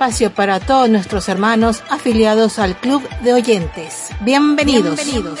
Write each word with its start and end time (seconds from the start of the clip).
espacio 0.00 0.32
para 0.32 0.60
todos 0.60 0.88
nuestros 0.88 1.28
hermanos 1.28 1.82
afiliados 1.90 2.58
al 2.58 2.74
Club 2.74 3.06
de 3.22 3.34
Oyentes. 3.34 4.08
Bienvenidos. 4.20 4.96
Bienvenidos. 4.96 5.40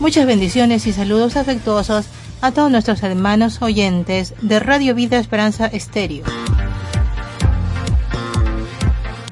Muchas 0.00 0.24
bendiciones 0.24 0.86
y 0.86 0.94
saludos 0.94 1.36
afectuosos 1.36 2.06
a 2.40 2.52
todos 2.52 2.70
nuestros 2.70 3.02
hermanos 3.02 3.60
oyentes 3.60 4.32
de 4.40 4.60
Radio 4.60 4.94
Vida 4.94 5.18
Esperanza 5.18 5.66
Estéreo. 5.66 6.24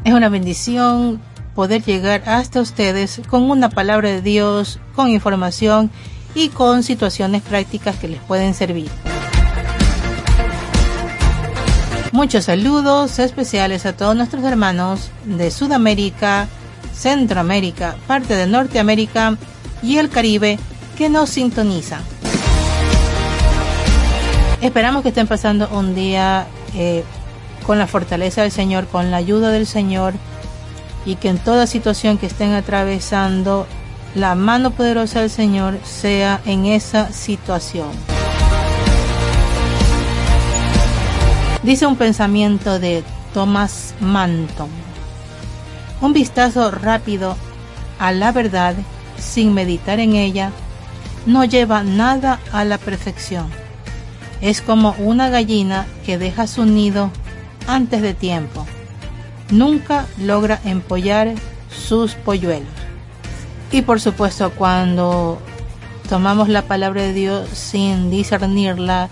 Es 0.04 0.14
una 0.14 0.28
bendición 0.28 1.20
poder 1.54 1.82
llegar 1.84 2.22
hasta 2.26 2.60
ustedes 2.60 3.20
con 3.28 3.50
una 3.50 3.68
palabra 3.68 4.08
de 4.08 4.22
Dios, 4.22 4.80
con 4.94 5.08
información 5.08 5.90
y 6.34 6.48
con 6.48 6.82
situaciones 6.82 7.42
prácticas 7.42 7.96
que 7.96 8.08
les 8.08 8.20
pueden 8.20 8.54
servir. 8.54 8.90
Muchos 12.12 12.46
saludos 12.46 13.18
especiales 13.18 13.84
a 13.84 13.92
todos 13.92 14.16
nuestros 14.16 14.42
hermanos 14.44 15.10
de 15.24 15.50
Sudamérica, 15.50 16.48
Centroamérica, 16.94 17.96
parte 18.06 18.34
de 18.36 18.46
Norteamérica 18.46 19.36
y 19.82 19.98
el 19.98 20.08
Caribe 20.08 20.58
que 20.96 21.08
nos 21.08 21.30
sintonizan. 21.30 22.02
Esperamos 24.60 25.02
que 25.02 25.10
estén 25.10 25.26
pasando 25.26 25.68
un 25.72 25.94
día 25.94 26.46
eh, 26.74 27.04
con 27.70 27.78
la 27.78 27.86
fortaleza 27.86 28.42
del 28.42 28.50
Señor, 28.50 28.88
con 28.88 29.12
la 29.12 29.18
ayuda 29.18 29.50
del 29.50 29.64
Señor 29.64 30.14
y 31.06 31.14
que 31.14 31.28
en 31.28 31.38
toda 31.38 31.68
situación 31.68 32.18
que 32.18 32.26
estén 32.26 32.52
atravesando, 32.52 33.64
la 34.16 34.34
mano 34.34 34.72
poderosa 34.72 35.20
del 35.20 35.30
Señor 35.30 35.78
sea 35.84 36.40
en 36.46 36.66
esa 36.66 37.12
situación. 37.12 37.86
Dice 41.62 41.86
un 41.86 41.94
pensamiento 41.94 42.80
de 42.80 43.04
Thomas 43.32 43.94
Manton. 44.00 44.68
Un 46.00 46.12
vistazo 46.12 46.72
rápido 46.72 47.36
a 48.00 48.10
la 48.10 48.32
verdad 48.32 48.74
sin 49.16 49.54
meditar 49.54 50.00
en 50.00 50.16
ella 50.16 50.50
no 51.24 51.44
lleva 51.44 51.84
nada 51.84 52.40
a 52.50 52.64
la 52.64 52.78
perfección. 52.78 53.46
Es 54.40 54.60
como 54.60 54.96
una 54.98 55.28
gallina 55.30 55.86
que 56.04 56.18
deja 56.18 56.48
su 56.48 56.64
nido 56.64 57.12
antes 57.66 58.02
de 58.02 58.14
tiempo. 58.14 58.66
Nunca 59.50 60.06
logra 60.18 60.60
empollar 60.64 61.34
sus 61.70 62.14
polluelos. 62.14 62.68
Y 63.72 63.82
por 63.82 64.00
supuesto 64.00 64.50
cuando 64.50 65.38
tomamos 66.08 66.48
la 66.48 66.62
palabra 66.62 67.02
de 67.02 67.12
Dios 67.12 67.48
sin 67.52 68.10
discernirla, 68.10 69.08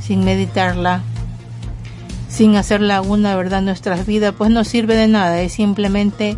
sin 0.00 0.24
meditarla, 0.24 1.02
sin 2.28 2.56
hacerla 2.56 3.00
una 3.00 3.36
verdad 3.36 3.60
en 3.60 3.66
nuestras 3.66 4.06
vidas, 4.06 4.34
pues 4.36 4.50
no 4.50 4.64
sirve 4.64 4.96
de 4.96 5.08
nada, 5.08 5.40
es 5.40 5.52
simplemente 5.52 6.36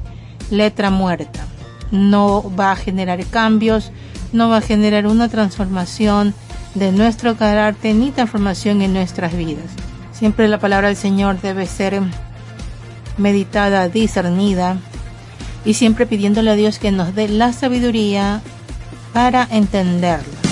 letra 0.50 0.90
muerta. 0.90 1.46
No 1.90 2.52
va 2.58 2.72
a 2.72 2.76
generar 2.76 3.24
cambios, 3.26 3.92
no 4.32 4.48
va 4.48 4.58
a 4.58 4.60
generar 4.60 5.06
una 5.06 5.28
transformación 5.28 6.34
de 6.74 6.90
nuestro 6.90 7.36
carácter 7.36 7.94
ni 7.94 8.10
transformación 8.10 8.82
en 8.82 8.92
nuestras 8.92 9.36
vidas. 9.36 9.70
Siempre 10.24 10.48
la 10.48 10.58
palabra 10.58 10.88
del 10.88 10.96
Señor 10.96 11.38
debe 11.42 11.66
ser 11.66 12.00
meditada, 13.18 13.90
discernida 13.90 14.78
y 15.66 15.74
siempre 15.74 16.06
pidiéndole 16.06 16.50
a 16.50 16.54
Dios 16.54 16.78
que 16.78 16.92
nos 16.92 17.14
dé 17.14 17.28
la 17.28 17.52
sabiduría 17.52 18.40
para 19.12 19.46
entenderla. 19.50 20.43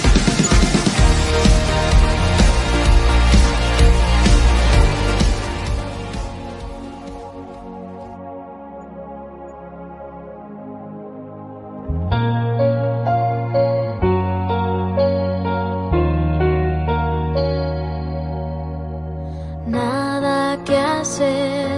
hacer. 21.03 21.72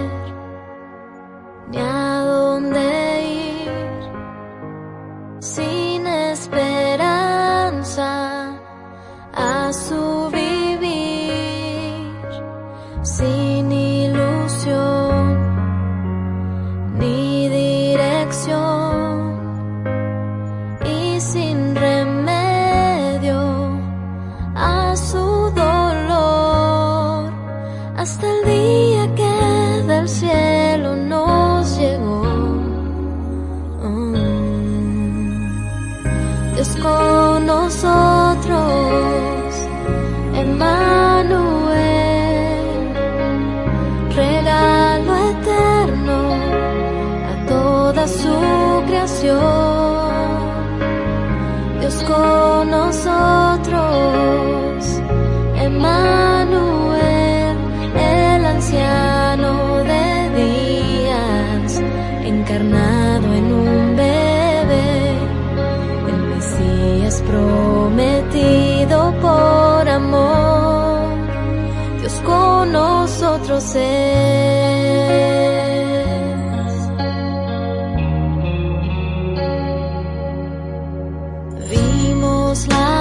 Vimos 81.69 82.67
la 82.69 82.94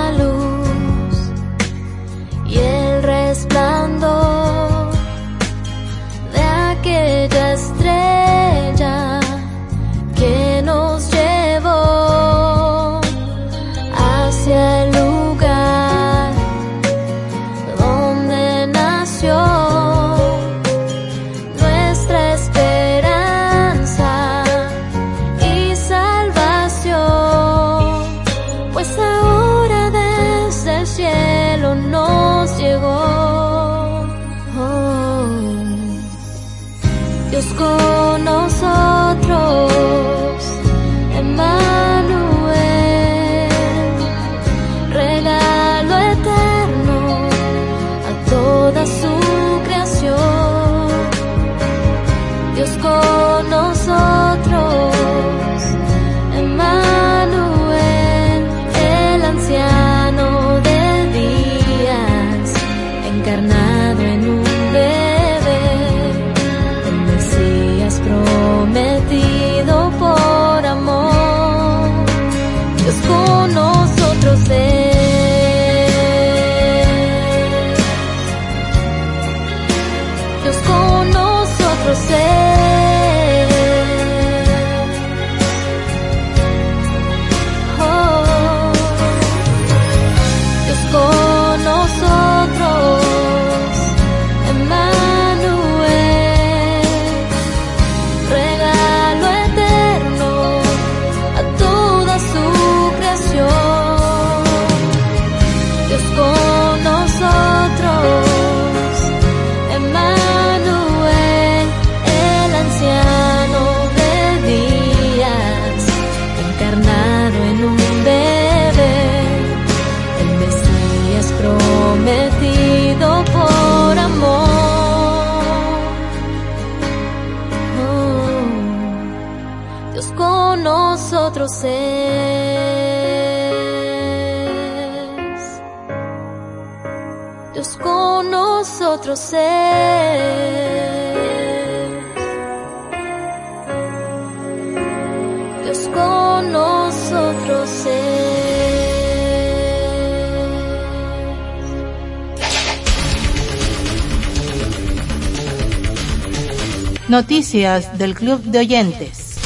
Del 157.54 158.16
Club 158.16 158.42
de 158.46 158.58
Oyentes. 158.58 159.38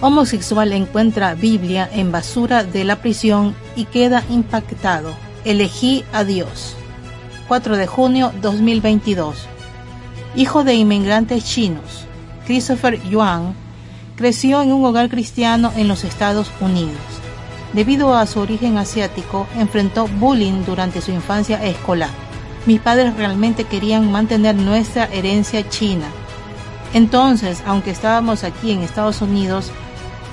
Homosexual 0.00 0.72
encuentra 0.72 1.34
Biblia 1.34 1.86
en 1.92 2.10
basura 2.10 2.64
de 2.64 2.84
la 2.84 3.02
prisión 3.02 3.54
y 3.76 3.84
queda 3.84 4.24
impactado. 4.30 5.12
Elegí 5.44 6.04
a 6.14 6.24
Dios. 6.24 6.74
4 7.48 7.76
de 7.76 7.86
junio 7.86 8.32
2022. 8.40 9.46
Hijo 10.36 10.64
de 10.64 10.72
inmigrantes 10.72 11.44
chinos, 11.44 12.06
Christopher 12.46 12.98
Yuan 13.10 13.65
creció 14.16 14.62
en 14.62 14.72
un 14.72 14.84
hogar 14.84 15.10
cristiano 15.10 15.72
en 15.76 15.88
los 15.88 16.02
Estados 16.02 16.50
Unidos. 16.60 16.96
Debido 17.74 18.16
a 18.16 18.26
su 18.26 18.40
origen 18.40 18.78
asiático, 18.78 19.46
enfrentó 19.56 20.08
bullying 20.08 20.64
durante 20.64 21.02
su 21.02 21.12
infancia 21.12 21.62
escolar. 21.62 22.10
Mis 22.64 22.80
padres 22.80 23.14
realmente 23.16 23.64
querían 23.64 24.10
mantener 24.10 24.56
nuestra 24.56 25.04
herencia 25.12 25.68
china. 25.68 26.06
Entonces, 26.94 27.62
aunque 27.66 27.90
estábamos 27.90 28.42
aquí 28.42 28.72
en 28.72 28.82
Estados 28.82 29.20
Unidos, 29.20 29.70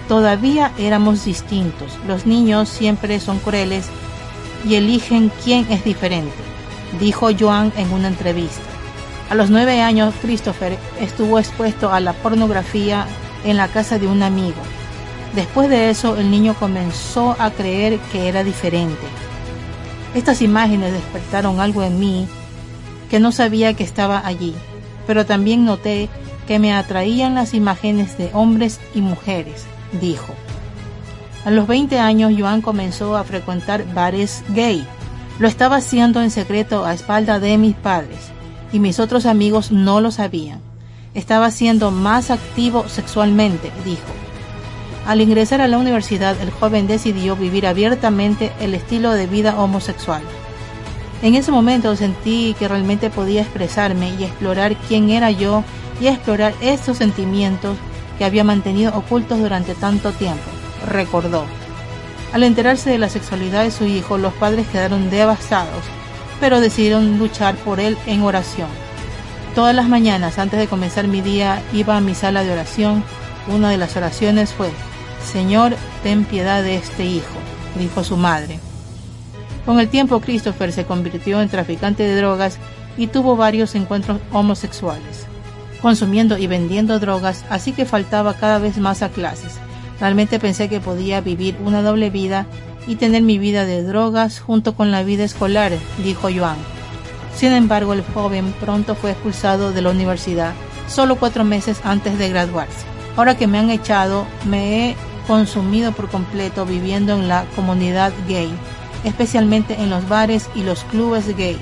todavía 0.07 0.71
éramos 0.77 1.25
distintos. 1.25 1.91
Los 2.07 2.25
niños 2.25 2.69
siempre 2.69 3.19
son 3.19 3.39
crueles 3.39 3.85
y 4.65 4.75
eligen 4.75 5.29
quién 5.43 5.69
es 5.69 5.83
diferente, 5.83 6.31
dijo 6.99 7.29
Joan 7.37 7.73
en 7.75 7.91
una 7.91 8.07
entrevista. 8.07 8.61
A 9.29 9.35
los 9.35 9.49
nueve 9.49 9.81
años, 9.81 10.13
Christopher 10.21 10.77
estuvo 11.01 11.39
expuesto 11.39 11.91
a 11.91 11.99
la 11.99 12.13
pornografía 12.13 13.05
en 13.43 13.57
la 13.57 13.67
casa 13.67 13.99
de 13.99 14.07
un 14.07 14.23
amigo. 14.23 14.61
Después 15.35 15.69
de 15.69 15.89
eso, 15.89 16.15
el 16.17 16.29
niño 16.29 16.53
comenzó 16.53 17.35
a 17.39 17.51
creer 17.51 17.99
que 18.11 18.27
era 18.27 18.43
diferente. 18.43 19.01
Estas 20.13 20.41
imágenes 20.41 20.93
despertaron 20.93 21.59
algo 21.59 21.81
en 21.81 21.99
mí 21.99 22.27
que 23.09 23.19
no 23.19 23.31
sabía 23.31 23.73
que 23.73 23.83
estaba 23.83 24.21
allí, 24.25 24.53
pero 25.07 25.25
también 25.25 25.65
noté 25.65 26.09
que 26.47 26.59
me 26.59 26.73
atraían 26.73 27.35
las 27.35 27.53
imágenes 27.53 28.17
de 28.17 28.29
hombres 28.33 28.79
y 28.93 29.01
mujeres, 29.01 29.65
dijo. 29.99 30.33
A 31.45 31.51
los 31.51 31.67
20 31.67 31.99
años, 31.99 32.33
Joan 32.37 32.61
comenzó 32.61 33.17
a 33.17 33.23
frecuentar 33.23 33.91
bares 33.93 34.43
gay. 34.49 34.85
Lo 35.39 35.47
estaba 35.47 35.77
haciendo 35.77 36.21
en 36.21 36.31
secreto 36.31 36.85
a 36.85 36.93
espalda 36.93 37.39
de 37.39 37.57
mis 37.57 37.75
padres, 37.75 38.19
y 38.71 38.79
mis 38.79 38.99
otros 38.99 39.25
amigos 39.25 39.71
no 39.71 39.99
lo 39.99 40.11
sabían 40.11 40.72
estaba 41.13 41.51
siendo 41.51 41.91
más 41.91 42.31
activo 42.31 42.87
sexualmente, 42.87 43.71
dijo. 43.85 44.01
Al 45.05 45.21
ingresar 45.21 45.61
a 45.61 45.67
la 45.67 45.77
universidad, 45.77 46.39
el 46.41 46.49
joven 46.49 46.87
decidió 46.87 47.35
vivir 47.35 47.67
abiertamente 47.67 48.51
el 48.59 48.73
estilo 48.73 49.11
de 49.11 49.27
vida 49.27 49.59
homosexual. 49.59 50.21
En 51.21 51.35
ese 51.35 51.51
momento 51.51 51.95
sentí 51.95 52.55
que 52.57 52.67
realmente 52.67 53.09
podía 53.09 53.41
expresarme 53.41 54.13
y 54.19 54.23
explorar 54.23 54.75
quién 54.87 55.09
era 55.09 55.31
yo 55.31 55.63
y 56.01 56.07
explorar 56.07 56.53
estos 56.61 56.97
sentimientos 56.97 57.77
que 58.17 58.25
había 58.25 58.43
mantenido 58.43 58.95
ocultos 58.95 59.39
durante 59.39 59.73
tanto 59.75 60.11
tiempo, 60.11 60.43
recordó. 60.87 61.45
Al 62.33 62.43
enterarse 62.43 62.89
de 62.89 62.97
la 62.97 63.09
sexualidad 63.09 63.63
de 63.63 63.71
su 63.71 63.85
hijo, 63.85 64.17
los 64.17 64.33
padres 64.33 64.67
quedaron 64.67 65.09
devastados, 65.09 65.83
pero 66.39 66.61
decidieron 66.61 67.19
luchar 67.19 67.55
por 67.55 67.79
él 67.79 67.97
en 68.05 68.21
oración. 68.23 68.82
Todas 69.55 69.75
las 69.75 69.87
mañanas 69.87 70.39
antes 70.39 70.59
de 70.59 70.67
comenzar 70.67 71.07
mi 71.07 71.21
día 71.21 71.61
iba 71.73 71.95
a 71.95 72.01
mi 72.01 72.15
sala 72.15 72.43
de 72.43 72.51
oración. 72.51 73.03
Una 73.47 73.69
de 73.69 73.77
las 73.77 73.95
oraciones 73.95 74.51
fue, 74.51 74.71
Señor, 75.23 75.75
ten 76.01 76.25
piedad 76.25 76.63
de 76.63 76.75
este 76.75 77.05
hijo, 77.05 77.35
dijo 77.77 78.03
su 78.03 78.17
madre. 78.17 78.59
Con 79.63 79.79
el 79.79 79.89
tiempo 79.89 80.21
Christopher 80.21 80.73
se 80.73 80.85
convirtió 80.85 81.39
en 81.39 81.49
traficante 81.49 82.01
de 82.01 82.15
drogas 82.15 82.57
y 82.97 83.07
tuvo 83.07 83.35
varios 83.35 83.75
encuentros 83.75 84.19
homosexuales, 84.31 85.27
consumiendo 85.83 86.37
y 86.39 86.47
vendiendo 86.47 86.99
drogas, 86.99 87.45
así 87.51 87.73
que 87.73 87.85
faltaba 87.85 88.33
cada 88.33 88.57
vez 88.57 88.79
más 88.79 89.03
a 89.03 89.09
clases. 89.09 89.57
Realmente 89.99 90.39
pensé 90.39 90.67
que 90.67 90.79
podía 90.79 91.21
vivir 91.21 91.57
una 91.63 91.83
doble 91.83 92.09
vida 92.09 92.47
y 92.87 92.95
tener 92.95 93.21
mi 93.21 93.37
vida 93.37 93.65
de 93.65 93.83
drogas 93.83 94.39
junto 94.39 94.73
con 94.73 94.89
la 94.89 95.03
vida 95.03 95.23
escolar, 95.23 95.71
dijo 96.03 96.29
Joan. 96.35 96.57
Sin 97.35 97.51
embargo, 97.51 97.93
el 97.93 98.03
joven 98.13 98.53
pronto 98.59 98.95
fue 98.95 99.11
expulsado 99.11 99.71
de 99.71 99.81
la 99.81 99.89
universidad, 99.89 100.53
solo 100.87 101.15
cuatro 101.15 101.43
meses 101.43 101.81
antes 101.83 102.17
de 102.17 102.29
graduarse. 102.29 102.85
Ahora 103.17 103.37
que 103.37 103.47
me 103.47 103.59
han 103.59 103.69
echado, 103.69 104.25
me 104.45 104.89
he 104.89 104.95
consumido 105.27 105.91
por 105.91 106.09
completo 106.09 106.65
viviendo 106.65 107.13
en 107.13 107.27
la 107.27 107.45
comunidad 107.55 108.11
gay, 108.27 108.51
especialmente 109.03 109.75
en 109.81 109.89
los 109.89 110.07
bares 110.07 110.49
y 110.55 110.63
los 110.63 110.83
clubes 110.85 111.35
gay. 111.35 111.57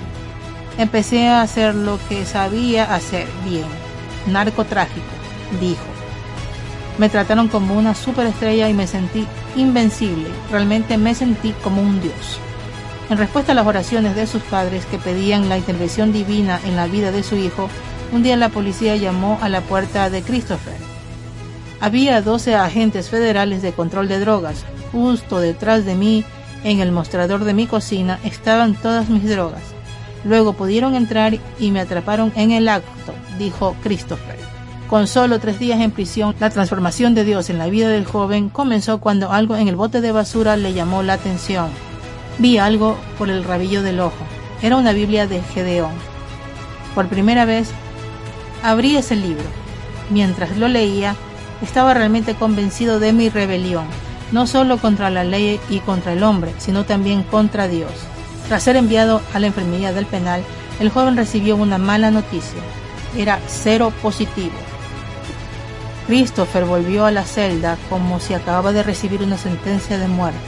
Empecé 0.78 1.28
a 1.28 1.42
hacer 1.42 1.76
lo 1.76 2.00
que 2.08 2.26
sabía 2.26 2.94
hacer 2.96 3.28
bien, 3.46 3.66
narcotráfico, 4.28 5.06
dijo. 5.60 5.84
Me 6.98 7.10
trataron 7.10 7.48
como 7.48 7.76
una 7.76 7.96
superestrella 7.96 8.70
y 8.70 8.74
me 8.74 8.88
sentí 8.88 9.26
invencible, 9.56 10.30
realmente 10.50 10.98
me 10.98 11.16
sentí 11.16 11.54
como 11.64 11.82
un 11.82 12.02
dios. 12.02 12.40
En 13.12 13.18
respuesta 13.18 13.52
a 13.52 13.56
las 13.56 13.68
oraciones 13.68 14.16
de 14.16 14.26
sus 14.26 14.42
padres 14.42 14.86
que 14.86 14.98
pedían 14.98 15.50
la 15.50 15.58
intervención 15.58 16.14
divina 16.14 16.62
en 16.64 16.78
la 16.78 16.88
vida 16.88 17.12
de 17.12 17.24
su 17.24 17.36
hijo, 17.36 17.68
un 18.14 18.24
día 18.24 18.38
la 18.38 18.48
policía 18.48 18.96
llamó 18.96 19.38
a 19.42 19.50
la 19.50 19.60
puerta 19.60 20.10
de 20.10 20.22
Christopher. 20.22 20.78
Había 21.82 22.22
12 22.22 22.56
agentes 22.56 23.10
federales 23.10 23.62
de 23.62 23.74
control 23.74 24.08
de 24.08 24.22
drogas. 24.22 24.64
Justo 24.94 25.42
detrás 25.42 25.84
de 25.84 25.96
mí, 25.96 26.24
en 26.64 26.80
el 26.80 26.94
mostrador 26.94 27.44
de 27.44 27.54
mi 27.54 27.68
cocina, 27.68 28.18
estaban 28.24 28.76
todas 28.76 29.10
mis 29.10 29.28
drogas. 29.28 29.64
Luego 30.24 30.54
pudieron 30.54 30.96
entrar 30.96 31.38
y 31.60 31.72
me 31.72 31.82
atraparon 31.82 32.32
en 32.38 32.52
el 32.52 32.70
acto, 32.70 33.14
dijo 33.38 33.76
Christopher. 33.84 34.38
Con 34.90 35.08
solo 35.08 35.40
tres 35.40 35.60
días 35.60 35.82
en 35.82 35.92
prisión, 35.92 36.34
la 36.40 36.50
transformación 36.50 37.14
de 37.14 37.26
Dios 37.26 37.50
en 37.50 37.58
la 37.58 37.68
vida 37.68 37.90
del 37.90 38.06
joven 38.06 38.48
comenzó 38.48 39.02
cuando 39.02 39.34
algo 39.34 39.58
en 39.58 39.68
el 39.68 39.76
bote 39.76 40.00
de 40.00 40.14
basura 40.14 40.56
le 40.56 40.72
llamó 40.72 41.04
la 41.04 41.14
atención. 41.14 41.91
Vi 42.38 42.58
algo 42.58 42.98
por 43.18 43.30
el 43.30 43.44
rabillo 43.44 43.84
del 43.84 44.00
ojo. 44.00 44.26
Era 44.62 44.78
una 44.78 44.94
Biblia 44.94 45.28
de 45.28 45.42
Gedeón. 45.42 45.94
Por 46.96 47.08
primera 47.08 47.46
vez, 47.46 47.70
abrí 48.64 48.96
ese 48.96 49.16
libro. 49.16 49.46
Mientras 50.10 50.58
lo 50.58 50.68
leía, 50.68 51.16
estaba 51.62 51.94
realmente 51.94 52.36
convencido 52.36 53.00
de 53.00 53.14
mi 53.14 53.30
rebelión, 53.30 53.86
no 54.32 54.48
solo 54.48 54.78
contra 54.78 55.10
la 55.10 55.24
ley 55.24 55.60
y 55.70 55.80
contra 55.80 56.14
el 56.14 56.24
hombre, 56.24 56.54
sino 56.58 56.86
también 56.86 57.24
contra 57.24 57.68
Dios. 57.68 57.92
Tras 58.48 58.64
ser 58.64 58.76
enviado 58.76 59.22
a 59.34 59.40
la 59.40 59.48
enfermería 59.48 59.94
del 59.94 60.06
penal, 60.06 60.44
el 60.80 60.90
joven 60.90 61.16
recibió 61.16 61.56
una 61.56 61.78
mala 61.78 62.12
noticia. 62.12 62.62
Era 63.16 63.40
cero 63.48 63.94
positivo. 64.02 64.56
Christopher 66.08 66.66
volvió 66.66 67.06
a 67.06 67.12
la 67.12 67.24
celda 67.24 67.78
como 67.90 68.20
si 68.20 68.34
acababa 68.34 68.74
de 68.74 68.84
recibir 68.84 69.22
una 69.22 69.38
sentencia 69.38 69.98
de 69.98 70.08
muerte. 70.08 70.40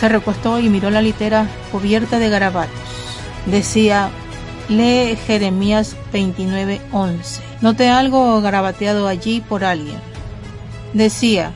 Se 0.00 0.08
recostó 0.08 0.58
y 0.58 0.70
miró 0.70 0.88
la 0.90 1.02
litera 1.02 1.46
cubierta 1.70 2.18
de 2.18 2.30
garabatos. 2.30 2.74
Decía, 3.44 4.08
lee 4.70 5.18
Jeremías 5.26 5.94
29:11. 6.10 7.42
Noté 7.60 7.90
algo 7.90 8.40
garabateado 8.40 9.06
allí 9.08 9.42
por 9.42 9.62
alguien. 9.62 9.98
Decía, 10.94 11.52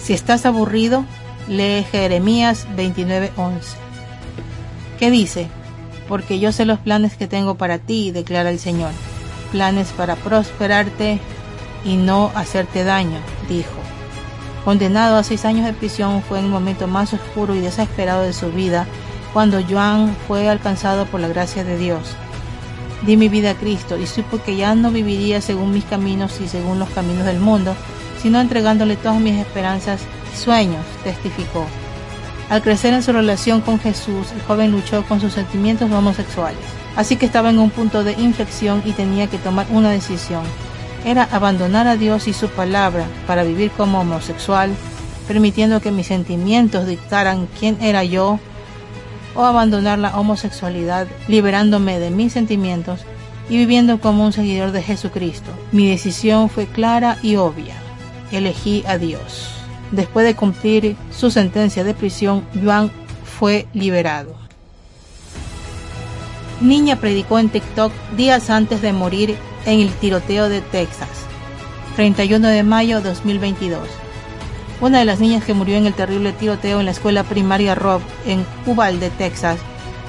si 0.00 0.14
estás 0.14 0.46
aburrido, 0.46 1.04
lee 1.48 1.84
Jeremías 1.92 2.66
29:11. 2.74 3.76
¿Qué 4.98 5.10
dice? 5.10 5.48
Porque 6.08 6.38
yo 6.38 6.50
sé 6.50 6.64
los 6.64 6.78
planes 6.78 7.14
que 7.18 7.26
tengo 7.26 7.56
para 7.56 7.78
ti, 7.78 8.10
declara 8.10 8.50
el 8.50 8.58
Señor. 8.58 8.92
Planes 9.52 9.88
para 9.88 10.16
prosperarte 10.16 11.20
y 11.84 11.96
no 11.96 12.32
hacerte 12.34 12.84
daño, 12.84 13.18
dijo. 13.50 13.87
Condenado 14.64 15.16
a 15.16 15.24
seis 15.24 15.44
años 15.44 15.66
de 15.66 15.72
prisión, 15.72 16.22
fue 16.22 16.40
el 16.40 16.46
momento 16.46 16.86
más 16.86 17.12
oscuro 17.12 17.54
y 17.54 17.60
desesperado 17.60 18.22
de 18.22 18.32
su 18.32 18.50
vida 18.50 18.86
cuando 19.32 19.62
Joan 19.62 20.16
fue 20.26 20.48
alcanzado 20.48 21.06
por 21.06 21.20
la 21.20 21.28
gracia 21.28 21.64
de 21.64 21.76
Dios. 21.76 22.16
Di 23.06 23.16
mi 23.16 23.28
vida 23.28 23.50
a 23.50 23.54
Cristo 23.54 23.96
y 23.96 24.06
supo 24.06 24.42
que 24.42 24.56
ya 24.56 24.74
no 24.74 24.90
viviría 24.90 25.40
según 25.40 25.72
mis 25.72 25.84
caminos 25.84 26.40
y 26.40 26.48
según 26.48 26.78
los 26.78 26.88
caminos 26.90 27.24
del 27.24 27.38
mundo, 27.38 27.74
sino 28.20 28.40
entregándole 28.40 28.96
todas 28.96 29.20
mis 29.20 29.36
esperanzas 29.36 30.00
y 30.34 30.36
sueños, 30.36 30.84
testificó. 31.04 31.66
Al 32.50 32.62
crecer 32.62 32.94
en 32.94 33.02
su 33.02 33.12
relación 33.12 33.60
con 33.60 33.78
Jesús, 33.78 34.32
el 34.34 34.42
joven 34.42 34.72
luchó 34.72 35.04
con 35.04 35.20
sus 35.20 35.34
sentimientos 35.34 35.90
homosexuales. 35.92 36.58
Así 36.96 37.16
que 37.16 37.26
estaba 37.26 37.50
en 37.50 37.58
un 37.58 37.70
punto 37.70 38.02
de 38.02 38.12
inflexión 38.12 38.82
y 38.84 38.92
tenía 38.92 39.28
que 39.28 39.38
tomar 39.38 39.66
una 39.70 39.90
decisión. 39.90 40.42
Era 41.04 41.24
abandonar 41.24 41.86
a 41.86 41.96
Dios 41.96 42.28
y 42.28 42.32
su 42.32 42.48
palabra 42.48 43.06
para 43.26 43.44
vivir 43.44 43.70
como 43.70 44.00
homosexual, 44.00 44.70
permitiendo 45.26 45.80
que 45.80 45.90
mis 45.90 46.06
sentimientos 46.06 46.86
dictaran 46.86 47.48
quién 47.58 47.78
era 47.80 48.04
yo, 48.04 48.38
o 49.34 49.44
abandonar 49.44 49.98
la 49.98 50.18
homosexualidad, 50.18 51.06
liberándome 51.28 52.00
de 52.00 52.10
mis 52.10 52.32
sentimientos 52.32 53.00
y 53.48 53.56
viviendo 53.56 54.00
como 54.00 54.24
un 54.24 54.32
seguidor 54.32 54.72
de 54.72 54.82
Jesucristo. 54.82 55.50
Mi 55.72 55.88
decisión 55.88 56.50
fue 56.50 56.66
clara 56.66 57.18
y 57.22 57.36
obvia. 57.36 57.74
Elegí 58.32 58.84
a 58.86 58.98
Dios. 58.98 59.50
Después 59.92 60.26
de 60.26 60.34
cumplir 60.34 60.96
su 61.10 61.30
sentencia 61.30 61.84
de 61.84 61.94
prisión, 61.94 62.44
Juan 62.62 62.90
fue 63.24 63.66
liberado. 63.72 64.47
Niña 66.60 66.96
predicó 66.96 67.38
en 67.38 67.50
TikTok 67.50 67.92
días 68.16 68.50
antes 68.50 68.82
de 68.82 68.92
morir 68.92 69.36
en 69.64 69.78
el 69.78 69.92
tiroteo 69.92 70.48
de 70.48 70.60
Texas, 70.60 71.08
31 71.94 72.48
de 72.48 72.64
mayo 72.64 73.00
de 73.00 73.10
2022. 73.10 73.88
Una 74.80 74.98
de 74.98 75.04
las 75.04 75.20
niñas 75.20 75.44
que 75.44 75.54
murió 75.54 75.76
en 75.76 75.86
el 75.86 75.94
terrible 75.94 76.32
tiroteo 76.32 76.80
en 76.80 76.86
la 76.86 76.90
escuela 76.90 77.22
primaria 77.22 77.76
Rob 77.76 78.00
en 78.26 78.44
Uvalde, 78.66 79.10
Texas, 79.10 79.60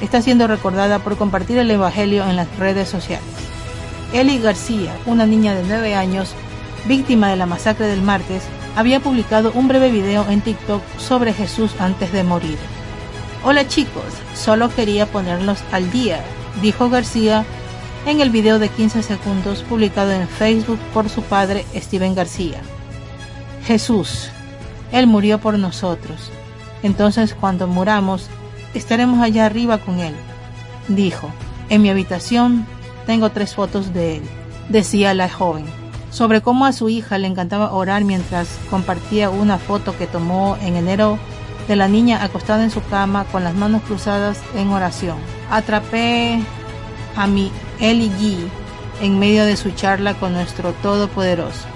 está 0.02 0.24
siendo 0.24 0.48
recordada 0.48 0.98
por 0.98 1.18
compartir 1.18 1.60
el 1.60 1.70
Evangelio 1.70 2.28
en 2.28 2.36
las 2.36 2.48
redes 2.58 2.90
sociales. 2.90 3.28
Ellie 4.12 4.40
García, 4.40 4.98
una 5.06 5.28
niña 5.28 5.54
de 5.54 5.64
9 5.68 5.94
años, 5.94 6.34
víctima 6.88 7.30
de 7.30 7.36
la 7.36 7.46
masacre 7.46 7.86
del 7.86 8.02
martes, 8.02 8.42
había 8.76 9.00
publicado 9.00 9.52
un 9.54 9.68
breve 9.68 9.92
video 9.92 10.26
en 10.28 10.42
TikTok 10.42 10.82
sobre 10.98 11.32
Jesús 11.32 11.76
antes 11.80 12.12
de 12.12 12.24
morir. 12.24 12.58
Hola 13.44 13.68
chicos, 13.68 14.04
solo 14.34 14.74
quería 14.74 15.06
ponerlos 15.06 15.60
al 15.72 15.92
día, 15.92 16.24
dijo 16.62 16.90
García 16.90 17.46
en 18.06 18.22
el 18.22 18.30
video 18.30 18.60
de 18.60 18.70
15 18.70 19.04
segundos 19.04 19.64
publicado 19.64 20.12
en 20.12 20.28
Facebook 20.28 20.80
por 20.94 21.10
su 21.10 21.22
padre 21.22 21.66
Steven 21.76 22.16
García. 22.16 22.62
Jesús, 23.66 24.30
Él 24.92 25.08
murió 25.08 25.40
por 25.40 25.58
nosotros. 25.60 26.32
Entonces 26.82 27.34
cuando 27.34 27.68
muramos, 27.68 28.30
estaremos 28.74 29.22
allá 29.22 29.46
arriba 29.46 29.78
con 29.80 30.00
Él. 30.00 30.16
Dijo, 30.88 31.30
en 31.70 31.82
mi 31.82 31.90
habitación 31.90 32.66
tengo 33.06 33.30
tres 33.30 33.56
fotos 33.56 33.94
de 33.94 34.18
Él, 34.18 34.24
decía 34.70 35.14
la 35.14 35.30
joven 35.30 35.66
sobre 36.12 36.42
cómo 36.42 36.66
a 36.66 36.74
su 36.74 36.90
hija 36.90 37.18
le 37.18 37.28
encantaba 37.28 37.72
orar 37.72 38.04
mientras 38.04 38.48
compartía 38.70 39.30
una 39.30 39.58
foto 39.58 39.98
que 39.98 40.08
tomó 40.08 40.58
en 40.62 40.76
enero 40.76 41.20
de 41.70 41.76
la 41.76 41.88
niña 41.88 42.24
acostada 42.24 42.64
en 42.64 42.72
su 42.72 42.84
cama 42.84 43.26
con 43.32 43.44
las 43.44 43.54
manos 43.54 43.84
cruzadas 43.84 44.42
en 44.56 44.70
oración. 44.70 45.18
Atrapé 45.52 46.42
a 47.16 47.28
mi 47.28 47.52
Eli 47.80 48.10
G 48.10 48.38
en 49.02 49.20
medio 49.20 49.46
de 49.46 49.56
su 49.56 49.70
charla 49.72 50.16
con 50.16 50.34
nuestro 50.34 50.74
Todopoderoso. 50.74 51.68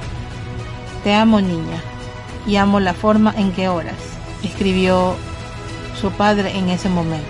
Te 1.03 1.13
amo 1.13 1.41
niña 1.41 1.79
y 2.47 2.55
amo 2.55 2.79
la 2.79 2.95
forma 2.95 3.35
en 3.37 3.51
que 3.51 3.69
oras, 3.69 3.93
escribió 4.41 5.15
su 6.01 6.09
padre 6.09 6.57
en 6.57 6.69
ese 6.69 6.89
momento. 6.89 7.27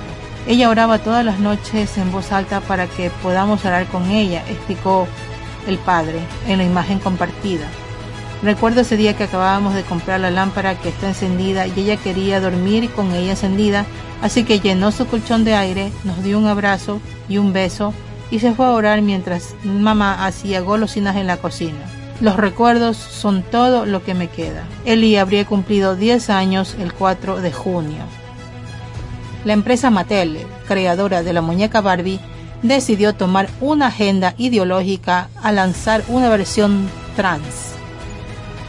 Ella 0.48 0.70
oraba 0.70 1.00
todas 1.00 1.25
las 1.25 1.39
noches 1.39 1.98
en 1.98 2.13
voz 2.13 2.32
alta 2.32 2.62
para 2.62 2.88
que 2.88 3.10
podamos 3.22 3.65
orar 3.65 3.88
con 3.88 4.10
ella, 4.10 4.41
explicó 4.48 5.05
el 5.67 5.77
padre, 5.79 6.22
en 6.48 6.60
la 6.60 6.63
imagen 6.63 7.00
compartida. 7.00 7.67
Recuerdo 8.43 8.81
ese 8.81 8.97
día 8.97 9.15
que 9.15 9.23
acabábamos 9.23 9.73
de 9.73 9.83
comprar 9.83 10.19
la 10.19 10.29
lámpara 10.29 10.77
que 10.77 10.89
está 10.89 11.07
encendida 11.07 11.65
y 11.65 11.73
ella 11.77 11.95
quería 11.95 12.41
dormir 12.41 12.91
con 12.91 13.13
ella 13.13 13.31
encendida, 13.31 13.85
así 14.21 14.43
que 14.43 14.59
llenó 14.59 14.91
su 14.91 15.07
colchón 15.07 15.45
de 15.45 15.55
aire, 15.55 15.93
nos 16.03 16.21
dio 16.23 16.38
un 16.38 16.47
abrazo 16.47 17.00
y 17.29 17.38
un 17.38 17.53
beso 17.53 17.93
y 18.31 18.39
se 18.39 18.53
fue 18.53 18.65
a 18.65 18.71
orar 18.71 19.01
mientras 19.01 19.55
mamá 19.63 20.25
hacía 20.25 20.59
golosinas 20.59 21.15
en 21.15 21.27
la 21.27 21.38
cocina. 21.38 21.79
Los 22.19 22.35
recuerdos 22.35 22.97
son 22.97 23.43
todo 23.43 23.85
lo 23.85 24.03
que 24.03 24.13
me 24.13 24.27
queda. 24.27 24.65
Eli 24.83 25.15
habría 25.15 25.45
cumplido 25.45 25.95
10 25.95 26.29
años 26.29 26.75
el 26.79 26.93
4 26.93 27.39
de 27.39 27.51
junio. 27.53 28.03
La 29.45 29.53
empresa 29.53 29.89
Mattel, 29.89 30.39
creadora 30.67 31.23
de 31.23 31.31
la 31.31 31.41
muñeca 31.41 31.79
Barbie, 31.79 32.19
decidió 32.62 33.13
tomar 33.13 33.50
una 33.62 33.88
agenda 33.88 34.35
ideológica 34.38 35.29
al 35.41 35.55
lanzar 35.55 36.03
una 36.09 36.29
versión 36.29 36.89
trans. 37.15 37.73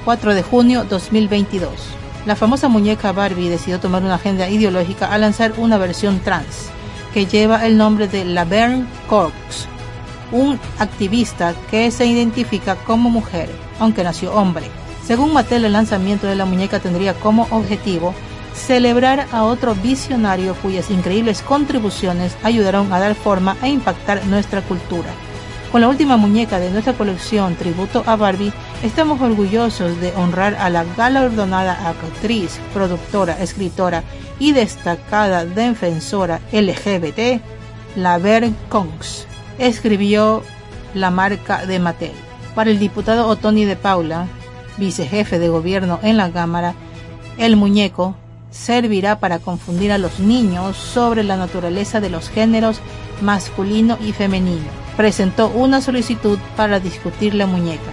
4 0.05 0.35
de 0.35 0.43
junio 0.43 0.85
2022. 0.85 1.71
La 2.27 2.37
famosa 2.37 2.69
muñeca 2.69 3.13
Barbie 3.13 3.49
decidió 3.49 3.81
tomar 3.81 4.03
una 4.03 4.17
agenda 4.17 4.49
ideológica 4.49 5.13
al 5.13 5.23
lanzar 5.23 5.55
una 5.57 5.79
versión 5.79 6.21
trans, 6.21 6.69
que 7.13 7.27
lleva 7.27 7.67
el 7.67 7.77
nombre 7.77 8.09
de 8.09 8.25
Laverne 8.25 8.87
Cox, 9.09 9.33
un 10.33 10.59
activista 10.79 11.55
que 11.71 11.91
se 11.91 12.07
identifica 12.07 12.77
como 12.77 13.11
mujer, 13.11 13.49
aunque 13.79 14.05
nació 14.05 14.33
hombre. 14.33 14.67
Según 15.07 15.33
Mattel, 15.33 15.65
el 15.65 15.73
lanzamiento 15.73 16.27
de 16.27 16.35
la 16.35 16.47
muñeca 16.47 16.81
tendría 16.81 17.15
como 17.15 17.47
objetivo 17.51 18.15
celebrar 18.55 19.27
a 19.33 19.45
otro 19.45 19.75
visionario 19.75 20.55
cuyas 20.57 20.91
increíbles 20.91 21.43
contribuciones 21.43 22.37
ayudaron 22.43 22.93
a 22.93 23.01
dar 23.01 23.15
forma 23.15 23.57
e 23.63 23.69
impactar 23.69 24.25
nuestra 24.27 24.63
cultura. 24.63 25.11
Con 25.75 25.81
la 25.81 25.89
última 25.89 26.17
muñeca 26.17 26.61
de 26.61 26.71
nuestra 26.71 26.93
colección 26.93 27.57
Tributo 27.57 28.05
a 28.07 28.15
Barbie, 28.15 28.53
estamos 28.85 29.21
orgullosos 29.21 30.01
de 30.01 30.13
honrar 30.15 30.55
a 30.55 30.71
la 30.71 30.85
galardonada 30.85 31.89
actriz, 31.89 32.61
productora, 32.73 33.43
escritora 33.43 34.05
y 34.39 34.53
destacada 34.53 35.45
defensora 35.45 36.41
LGBT, 36.53 37.43
Laverne 37.97 38.55
Cox, 38.69 39.27
escribió 39.59 40.45
la 40.95 41.11
marca 41.11 41.67
de 41.67 41.81
Mattel. 41.81 42.13
Para 42.55 42.71
el 42.71 42.79
diputado 42.79 43.27
Otoni 43.27 43.65
de 43.65 43.75
Paula, 43.75 44.29
vicejefe 44.77 45.41
de 45.41 45.49
gobierno 45.49 45.99
en 46.05 46.19
la 46.19 46.31
Cámara, 46.31 46.75
el 47.37 47.57
muñeco 47.57 48.15
servirá 48.53 49.19
para 49.19 49.41
confundir 49.41 49.91
a 49.91 49.99
los 49.99 50.21
niños 50.21 50.77
sobre 50.77 51.25
la 51.25 51.37
naturaleza 51.37 52.01
de 52.01 52.11
los 52.11 52.29
géneros 52.29 52.79
masculino 53.23 53.99
y 54.01 54.13
femenino. 54.13 54.84
Presentó 54.97 55.49
una 55.49 55.81
solicitud 55.81 56.39
para 56.57 56.79
discutir 56.81 57.35
la 57.35 57.47
muñeca. 57.47 57.91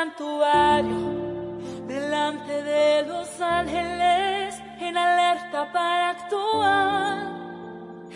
santuario, 0.00 1.58
delante 1.86 2.62
de 2.62 3.02
los 3.02 3.28
ángeles, 3.38 4.54
en 4.80 4.96
alerta 4.96 5.70
para 5.72 6.10
actuar. 6.10 7.18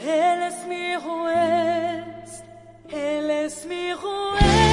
Él 0.02 0.42
es 0.44 0.66
mi 0.66 0.94
juez, 1.04 2.42
Él 2.88 3.30
es 3.30 3.66
mi 3.66 3.92
juez. 3.92 4.63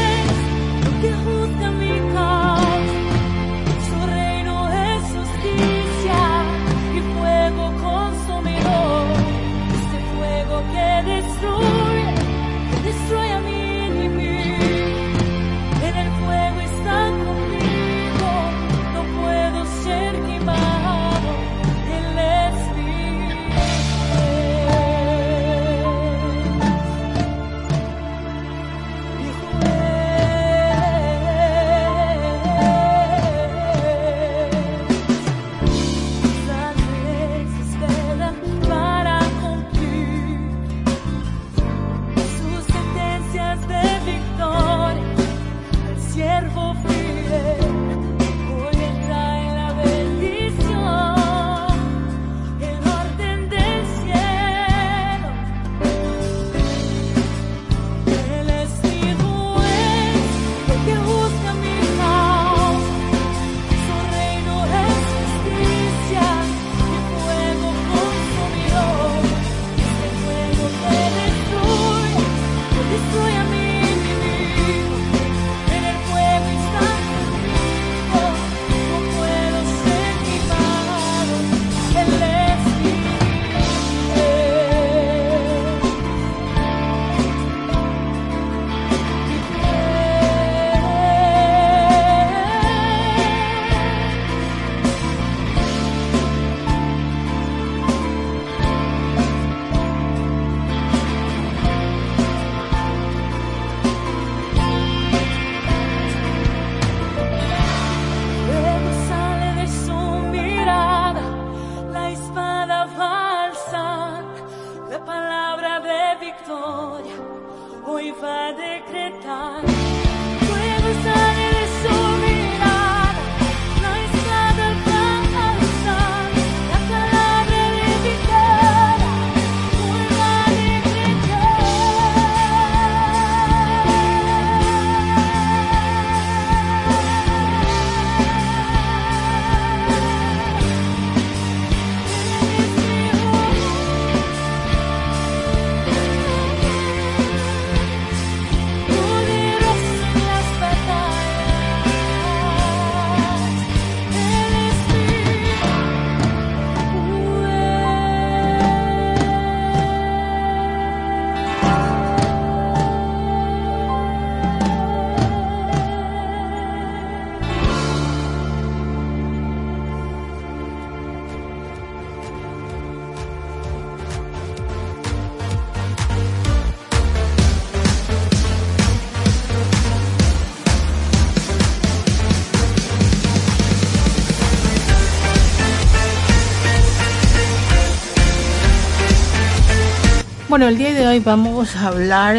Bueno, 190.61 190.73
el 190.73 190.77
día 190.77 190.93
de 190.93 191.07
hoy 191.07 191.17
vamos 191.17 191.75
a 191.75 191.87
hablar, 191.87 192.37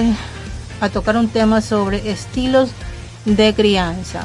a 0.80 0.88
tocar 0.90 1.16
un 1.16 1.26
tema 1.26 1.60
sobre 1.60 2.08
estilos 2.08 2.70
de 3.24 3.52
crianza. 3.52 4.22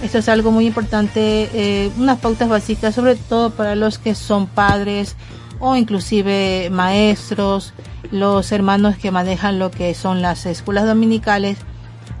Esto 0.00 0.18
es 0.18 0.28
algo 0.28 0.52
muy 0.52 0.64
importante, 0.64 1.50
eh, 1.52 1.90
unas 1.98 2.20
pautas 2.20 2.48
básicas, 2.48 2.94
sobre 2.94 3.16
todo 3.16 3.50
para 3.50 3.74
los 3.74 3.98
que 3.98 4.14
son 4.14 4.46
padres 4.46 5.16
o 5.58 5.74
inclusive 5.74 6.70
maestros, 6.70 7.74
los 8.12 8.52
hermanos 8.52 8.96
que 8.96 9.10
manejan 9.10 9.58
lo 9.58 9.72
que 9.72 9.92
son 9.94 10.22
las 10.22 10.46
escuelas 10.46 10.86
dominicales, 10.86 11.58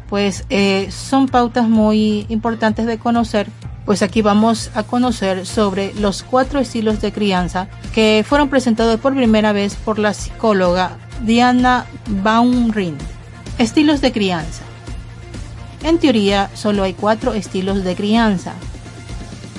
pues 0.08 0.44
eh, 0.50 0.88
son 0.90 1.28
pautas 1.28 1.68
muy 1.68 2.26
importantes 2.30 2.84
de 2.84 2.98
conocer. 2.98 3.46
Pues 3.84 4.02
aquí 4.02 4.22
vamos 4.22 4.72
a 4.74 4.82
conocer 4.82 5.46
sobre 5.46 5.94
los 5.94 6.24
cuatro 6.24 6.58
estilos 6.58 7.00
de 7.00 7.12
crianza 7.12 7.68
que 7.94 8.24
fueron 8.28 8.48
presentados 8.48 8.98
por 8.98 9.14
primera 9.14 9.52
vez 9.52 9.76
por 9.76 10.00
la 10.00 10.14
psicóloga 10.14 10.98
Diana 11.22 11.86
Baumrind. 12.08 13.00
Estilos 13.56 14.00
de 14.00 14.10
crianza. 14.10 14.64
En 15.84 15.98
teoría, 15.98 16.50
solo 16.54 16.82
hay 16.82 16.94
cuatro 16.94 17.32
estilos 17.32 17.84
de 17.84 17.94
crianza. 17.94 18.54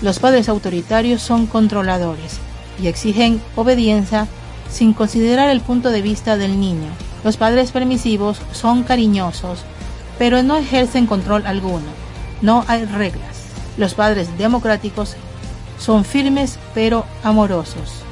Los 0.02 0.20
padres 0.20 0.50
autoritarios 0.50 1.22
son 1.22 1.46
controladores 1.46 2.40
y 2.82 2.88
exigen 2.88 3.42
obediencia 3.56 4.28
sin 4.70 4.92
considerar 4.92 5.50
el 5.50 5.62
punto 5.62 5.90
de 5.92 6.02
vista 6.02 6.36
del 6.36 6.60
niño. 6.60 6.90
Los 7.24 7.38
padres 7.38 7.72
permisivos 7.72 8.42
son 8.52 8.84
cariñosos, 8.84 9.60
pero 10.20 10.44
no 10.44 10.58
ejercen 10.58 11.06
control 11.06 11.46
alguno. 11.46 11.88
No 12.42 12.66
hay 12.68 12.84
reglas. 12.84 13.38
Los 13.78 13.94
padres 13.94 14.38
democráticos 14.38 15.16
son 15.80 16.04
firmes 16.04 16.60
pero 16.74 17.06
amorosos. 17.24 18.04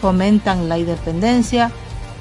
Fomentan 0.00 0.68
la 0.68 0.78
independencia 0.78 1.72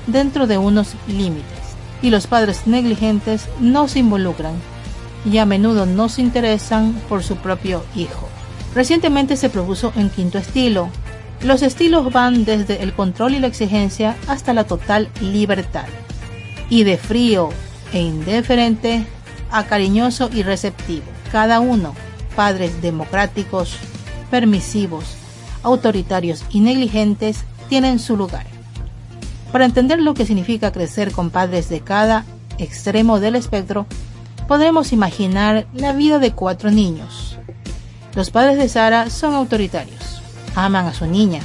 dentro 0.08 0.48
de 0.48 0.58
unos 0.58 0.96
límites. 1.08 1.60
Y 2.02 2.10
los 2.10 2.28
padres 2.28 2.68
negligentes 2.68 3.48
no 3.60 3.88
se 3.88 4.00
involucran 4.00 4.56
y 5.26 5.38
a 5.38 5.46
menudo 5.46 5.86
no 5.86 6.10
se 6.10 6.22
interesan 6.22 6.94
por 7.08 7.24
su 7.24 7.38
propio 7.38 7.84
hijo. 7.96 8.28
Recientemente 8.76 9.38
se 9.38 9.50
propuso 9.50 9.94
un 9.96 10.10
quinto 10.10 10.38
estilo. 10.38 10.90
Los 11.42 11.62
estilos 11.62 12.12
van 12.12 12.46
desde 12.46 12.82
el 12.82 12.94
control 12.94 13.36
y 13.36 13.40
la 13.40 13.48
exigencia 13.48 14.16
hasta 14.28 14.54
la 14.54 14.66
total 14.66 15.10
libertad. 15.22 15.86
Y 16.70 16.84
de 16.84 16.98
frío 16.98 17.50
e 17.94 18.02
indiferente 18.02 19.06
a 19.52 19.66
cariñoso 19.66 20.30
y 20.34 20.44
receptivo. 20.44 21.06
Cada 21.32 21.60
uno, 21.60 21.94
padres 22.36 22.82
democráticos, 22.82 23.76
permisivos, 24.32 25.06
autoritarios 25.62 26.44
y 26.50 26.62
negligentes, 26.62 27.44
tienen 27.70 28.00
su 28.00 28.18
lugar. 28.18 28.53
Para 29.54 29.66
entender 29.66 30.02
lo 30.02 30.16
que 30.16 30.26
significa 30.26 30.72
crecer 30.72 31.12
con 31.12 31.30
padres 31.30 31.70
de 31.70 31.82
cada 31.82 32.26
extremo 32.58 33.20
del 33.20 33.36
espectro, 33.36 33.86
podemos 34.48 34.92
imaginar 34.92 35.68
la 35.76 35.94
vida 35.94 36.18
de 36.18 36.32
cuatro 36.32 36.72
niños. 36.72 37.38
Los 38.16 38.32
padres 38.32 38.58
de 38.58 38.68
Sara 38.68 39.12
son 39.12 39.36
autoritarios, 39.36 40.24
aman 40.56 40.88
a 40.88 40.94
su 40.96 41.06
niña, 41.06 41.42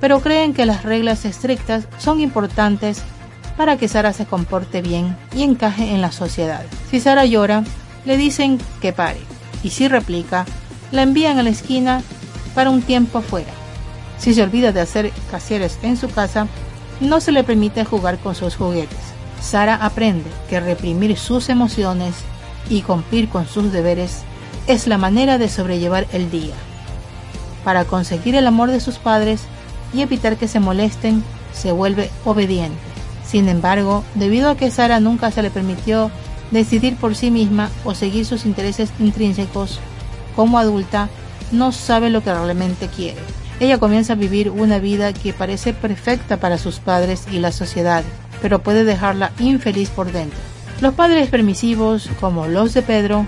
pero 0.00 0.20
creen 0.20 0.54
que 0.54 0.64
las 0.64 0.84
reglas 0.84 1.24
estrictas 1.24 1.88
son 1.98 2.20
importantes 2.20 3.02
para 3.56 3.78
que 3.78 3.88
Sara 3.88 4.12
se 4.12 4.26
comporte 4.26 4.80
bien 4.80 5.16
y 5.34 5.42
encaje 5.42 5.90
en 5.90 6.02
la 6.02 6.12
sociedad. 6.12 6.62
Si 6.88 7.00
Sara 7.00 7.24
llora, 7.24 7.64
le 8.04 8.16
dicen 8.16 8.60
que 8.80 8.92
pare, 8.92 9.18
y 9.64 9.70
si 9.70 9.88
replica, 9.88 10.46
la 10.92 11.02
envían 11.02 11.40
a 11.40 11.42
la 11.42 11.50
esquina 11.50 12.00
para 12.54 12.70
un 12.70 12.80
tiempo 12.80 13.22
fuera. 13.22 13.52
Si 14.18 14.34
se 14.34 14.42
olvida 14.44 14.70
de 14.70 14.82
hacer 14.82 15.10
casieres 15.32 15.80
en 15.82 15.96
su 15.96 16.08
casa, 16.08 16.46
no 17.00 17.20
se 17.20 17.32
le 17.32 17.44
permite 17.44 17.84
jugar 17.84 18.18
con 18.18 18.34
sus 18.34 18.56
juguetes. 18.56 18.98
Sara 19.40 19.74
aprende 19.74 20.30
que 20.48 20.60
reprimir 20.60 21.16
sus 21.18 21.48
emociones 21.48 22.14
y 22.70 22.82
cumplir 22.82 23.28
con 23.28 23.46
sus 23.46 23.72
deberes 23.72 24.22
es 24.66 24.86
la 24.86 24.98
manera 24.98 25.38
de 25.38 25.48
sobrellevar 25.48 26.06
el 26.12 26.30
día. 26.30 26.54
Para 27.62 27.84
conseguir 27.84 28.34
el 28.36 28.46
amor 28.46 28.70
de 28.70 28.80
sus 28.80 28.96
padres 28.96 29.42
y 29.92 30.00
evitar 30.00 30.36
que 30.36 30.48
se 30.48 30.60
molesten, 30.60 31.22
se 31.52 31.72
vuelve 31.72 32.10
obediente. 32.24 32.78
Sin 33.26 33.48
embargo, 33.48 34.04
debido 34.14 34.50
a 34.50 34.56
que 34.56 34.70
Sara 34.70 35.00
nunca 35.00 35.30
se 35.30 35.42
le 35.42 35.50
permitió 35.50 36.10
decidir 36.50 36.96
por 36.96 37.14
sí 37.14 37.30
misma 37.30 37.70
o 37.84 37.94
seguir 37.94 38.26
sus 38.26 38.46
intereses 38.46 38.90
intrínsecos, 38.98 39.80
como 40.36 40.58
adulta, 40.58 41.08
no 41.52 41.72
sabe 41.72 42.10
lo 42.10 42.22
que 42.22 42.32
realmente 42.32 42.88
quiere. 42.88 43.20
Ella 43.60 43.78
comienza 43.78 44.14
a 44.14 44.16
vivir 44.16 44.50
una 44.50 44.78
vida 44.78 45.12
que 45.12 45.32
parece 45.32 45.72
perfecta 45.72 46.38
para 46.38 46.58
sus 46.58 46.80
padres 46.80 47.26
y 47.30 47.38
la 47.38 47.52
sociedad, 47.52 48.02
pero 48.42 48.62
puede 48.62 48.84
dejarla 48.84 49.32
infeliz 49.38 49.90
por 49.90 50.10
dentro. 50.10 50.38
Los 50.80 50.94
padres 50.94 51.28
permisivos, 51.28 52.10
como 52.20 52.48
los 52.48 52.74
de 52.74 52.82
Pedro, 52.82 53.26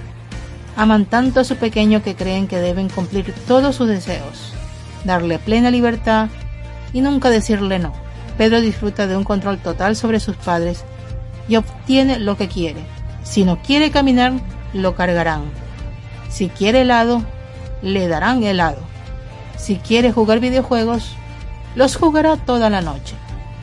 aman 0.76 1.06
tanto 1.06 1.40
a 1.40 1.44
su 1.44 1.56
pequeño 1.56 2.02
que 2.02 2.16
creen 2.16 2.48
que 2.48 2.58
deben 2.58 2.88
cumplir 2.88 3.32
todos 3.46 3.76
sus 3.76 3.88
deseos, 3.88 4.52
darle 5.04 5.38
plena 5.38 5.70
libertad 5.70 6.28
y 6.92 7.00
nunca 7.00 7.30
decirle 7.30 7.78
no. 7.78 7.92
Pedro 8.36 8.60
disfruta 8.60 9.06
de 9.06 9.16
un 9.16 9.24
control 9.24 9.58
total 9.58 9.96
sobre 9.96 10.20
sus 10.20 10.36
padres 10.36 10.84
y 11.48 11.56
obtiene 11.56 12.18
lo 12.18 12.36
que 12.36 12.48
quiere. 12.48 12.80
Si 13.22 13.44
no 13.44 13.62
quiere 13.62 13.90
caminar, 13.90 14.32
lo 14.74 14.94
cargarán. 14.94 15.44
Si 16.28 16.48
quiere 16.48 16.82
helado, 16.82 17.22
le 17.80 18.08
darán 18.08 18.42
helado. 18.42 18.95
Si 19.56 19.76
quiere 19.76 20.12
jugar 20.12 20.40
videojuegos, 20.40 21.12
los 21.74 21.96
jugará 21.96 22.36
toda 22.36 22.70
la 22.70 22.80
noche. 22.80 23.14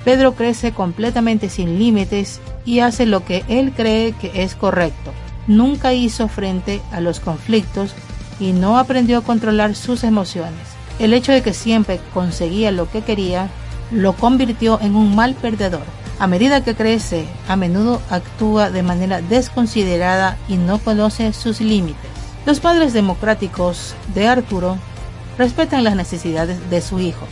Pedro 0.04 0.36
crece 0.36 0.74
completamente 0.74 1.50
sin 1.50 1.80
límites 1.80 2.42
y 2.66 2.80
hace 2.80 3.06
lo 3.06 3.24
que 3.24 3.44
él 3.48 3.74
cree 3.76 4.14
que 4.14 4.44
es 4.44 4.56
correcto. 4.56 5.12
Nunca 5.48 5.94
hizo 5.94 6.28
frente 6.28 6.82
a 6.92 7.00
los 7.00 7.20
conflictos 7.20 7.94
y 8.40 8.52
no 8.52 8.78
aprendió 8.78 9.20
a 9.20 9.24
controlar 9.24 9.76
sus 9.76 10.04
emociones. 10.04 10.68
El 11.00 11.14
hecho 11.14 11.32
de 11.32 11.42
que 11.42 11.54
siempre 11.54 12.00
conseguía 12.14 12.72
lo 12.72 12.90
que 12.90 13.02
quería 13.02 13.50
lo 13.92 14.14
convirtió 14.14 14.80
en 14.82 14.96
un 14.96 15.16
mal 15.16 15.36
perdedor. 15.36 15.84
A 16.20 16.28
medida 16.28 16.64
que 16.64 16.76
crece, 16.76 17.26
a 17.48 17.56
menudo 17.56 18.02
actúa 18.10 18.70
de 18.70 18.84
manera 18.84 19.22
desconsiderada 19.22 20.38
y 20.48 20.58
no 20.58 20.80
conoce 20.80 21.34
sus 21.34 21.60
límites. 21.60 22.12
Los 22.46 22.60
padres 22.60 22.94
democráticos 22.94 23.96
de 24.14 24.28
Arturo 24.28 24.78
respetan 25.38 25.84
las 25.84 25.96
necesidades 25.96 26.70
de 26.70 26.82
su 26.82 27.00
hijo, 27.00 27.26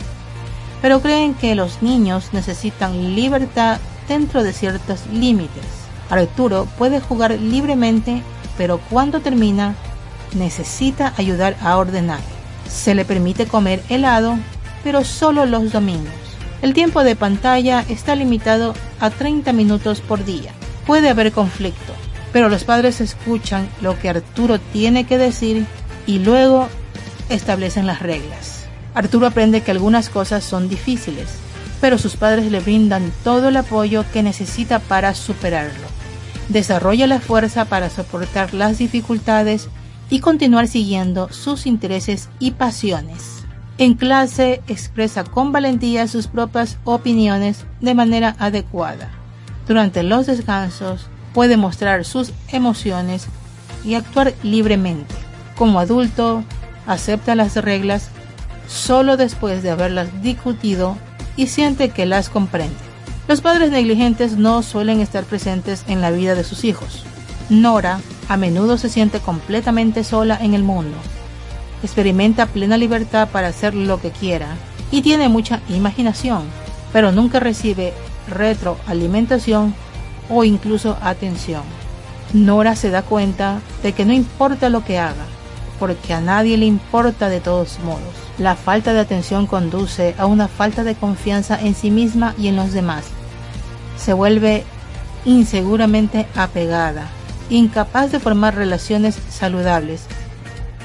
pero 0.80 1.00
creen 1.00 1.34
que 1.34 1.54
los 1.54 1.82
niños 1.82 2.30
necesitan 2.32 3.14
libertad 3.14 3.78
dentro 4.08 4.42
de 4.42 4.52
ciertos 4.52 5.06
límites. 5.12 5.64
Arturo 6.10 6.66
puede 6.76 7.00
jugar 7.00 7.32
libremente, 7.40 8.22
pero 8.58 8.78
cuando 8.90 9.20
termina, 9.20 9.74
necesita 10.34 11.14
ayudar 11.16 11.56
a 11.62 11.76
ordenar. 11.76 12.20
Se 12.68 12.94
le 12.94 13.04
permite 13.04 13.46
comer 13.46 13.82
helado, 13.88 14.38
pero 14.82 15.04
solo 15.04 15.46
los 15.46 15.72
domingos. 15.72 16.12
El 16.62 16.74
tiempo 16.74 17.02
de 17.02 17.16
pantalla 17.16 17.84
está 17.88 18.14
limitado 18.14 18.74
a 19.00 19.10
30 19.10 19.52
minutos 19.52 20.00
por 20.00 20.24
día. 20.24 20.52
Puede 20.86 21.08
haber 21.08 21.32
conflicto, 21.32 21.92
pero 22.32 22.48
los 22.48 22.64
padres 22.64 23.00
escuchan 23.00 23.68
lo 23.80 23.98
que 23.98 24.08
Arturo 24.08 24.58
tiene 24.58 25.04
que 25.04 25.18
decir 25.18 25.66
y 26.06 26.18
luego 26.18 26.68
establecen 27.34 27.86
las 27.86 28.00
reglas. 28.00 28.66
Arturo 28.94 29.26
aprende 29.26 29.62
que 29.62 29.70
algunas 29.70 30.08
cosas 30.10 30.44
son 30.44 30.68
difíciles, 30.68 31.28
pero 31.80 31.98
sus 31.98 32.16
padres 32.16 32.50
le 32.50 32.60
brindan 32.60 33.12
todo 33.24 33.48
el 33.48 33.56
apoyo 33.56 34.04
que 34.12 34.22
necesita 34.22 34.78
para 34.78 35.14
superarlo. 35.14 35.86
Desarrolla 36.48 37.06
la 37.06 37.20
fuerza 37.20 37.64
para 37.64 37.90
soportar 37.90 38.52
las 38.54 38.78
dificultades 38.78 39.68
y 40.10 40.20
continuar 40.20 40.68
siguiendo 40.68 41.32
sus 41.32 41.66
intereses 41.66 42.28
y 42.38 42.52
pasiones. 42.52 43.42
En 43.78 43.94
clase 43.94 44.60
expresa 44.68 45.24
con 45.24 45.50
valentía 45.50 46.06
sus 46.06 46.26
propias 46.26 46.78
opiniones 46.84 47.64
de 47.80 47.94
manera 47.94 48.36
adecuada. 48.38 49.10
Durante 49.66 50.02
los 50.02 50.26
descansos 50.26 51.06
puede 51.32 51.56
mostrar 51.56 52.04
sus 52.04 52.32
emociones 52.48 53.26
y 53.84 53.94
actuar 53.94 54.34
libremente. 54.42 55.14
Como 55.56 55.80
adulto, 55.80 56.44
acepta 56.86 57.34
las 57.34 57.56
reglas 57.56 58.08
solo 58.66 59.16
después 59.16 59.62
de 59.62 59.70
haberlas 59.70 60.22
discutido 60.22 60.96
y 61.36 61.46
siente 61.46 61.90
que 61.90 62.06
las 62.06 62.28
comprende. 62.28 62.76
Los 63.28 63.40
padres 63.40 63.70
negligentes 63.70 64.36
no 64.36 64.62
suelen 64.62 65.00
estar 65.00 65.24
presentes 65.24 65.84
en 65.86 66.00
la 66.00 66.10
vida 66.10 66.34
de 66.34 66.44
sus 66.44 66.64
hijos. 66.64 67.04
Nora 67.48 68.00
a 68.28 68.36
menudo 68.36 68.78
se 68.78 68.88
siente 68.88 69.20
completamente 69.20 70.04
sola 70.04 70.38
en 70.40 70.54
el 70.54 70.62
mundo. 70.62 70.96
Experimenta 71.82 72.46
plena 72.46 72.76
libertad 72.76 73.28
para 73.28 73.48
hacer 73.48 73.74
lo 73.74 74.00
que 74.00 74.10
quiera 74.10 74.56
y 74.90 75.02
tiene 75.02 75.28
mucha 75.28 75.60
imaginación, 75.68 76.44
pero 76.92 77.12
nunca 77.12 77.40
recibe 77.40 77.92
retroalimentación 78.28 79.74
o 80.28 80.44
incluso 80.44 80.96
atención. 81.02 81.62
Nora 82.32 82.76
se 82.76 82.90
da 82.90 83.02
cuenta 83.02 83.60
de 83.82 83.92
que 83.92 84.04
no 84.04 84.12
importa 84.12 84.68
lo 84.68 84.84
que 84.84 84.98
haga, 84.98 85.26
porque 85.82 86.14
a 86.14 86.20
nadie 86.20 86.56
le 86.56 86.66
importa 86.66 87.28
de 87.28 87.40
todos 87.40 87.80
modos. 87.80 88.14
La 88.38 88.54
falta 88.54 88.92
de 88.92 89.00
atención 89.00 89.48
conduce 89.48 90.14
a 90.16 90.26
una 90.26 90.46
falta 90.46 90.84
de 90.84 90.94
confianza 90.94 91.60
en 91.60 91.74
sí 91.74 91.90
misma 91.90 92.36
y 92.38 92.46
en 92.46 92.54
los 92.54 92.72
demás. 92.72 93.02
Se 93.96 94.12
vuelve 94.12 94.62
inseguramente 95.24 96.28
apegada, 96.36 97.08
incapaz 97.50 98.12
de 98.12 98.20
formar 98.20 98.54
relaciones 98.54 99.18
saludables 99.28 100.04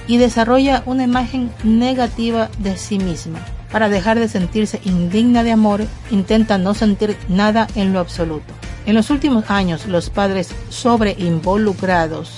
y 0.07 0.17
desarrolla 0.17 0.81
una 0.87 1.03
imagen 1.03 1.51
negativa 1.63 2.49
de 2.57 2.75
sí 2.75 2.97
misma. 2.97 3.37
Para 3.71 3.89
dejar 3.89 4.17
de 4.17 4.27
sentirse 4.27 4.81
indigna 4.83 5.43
de 5.43 5.51
amor, 5.51 5.85
intenta 6.09 6.57
no 6.57 6.73
sentir 6.73 7.15
nada 7.29 7.67
en 7.75 7.93
lo 7.93 7.99
absoluto. 7.99 8.51
En 8.87 8.95
los 8.95 9.11
últimos 9.11 9.51
años, 9.51 9.85
los 9.85 10.09
padres 10.09 10.49
sobreinvolucrados 10.69 12.31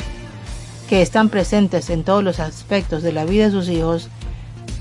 que 0.89 1.03
están 1.03 1.29
presentes 1.29 1.91
en 1.91 2.03
todos 2.03 2.23
los 2.23 2.39
aspectos 2.39 3.03
de 3.03 3.13
la 3.13 3.23
vida 3.23 3.45
de 3.45 3.51
sus 3.51 3.69
hijos, 3.69 4.09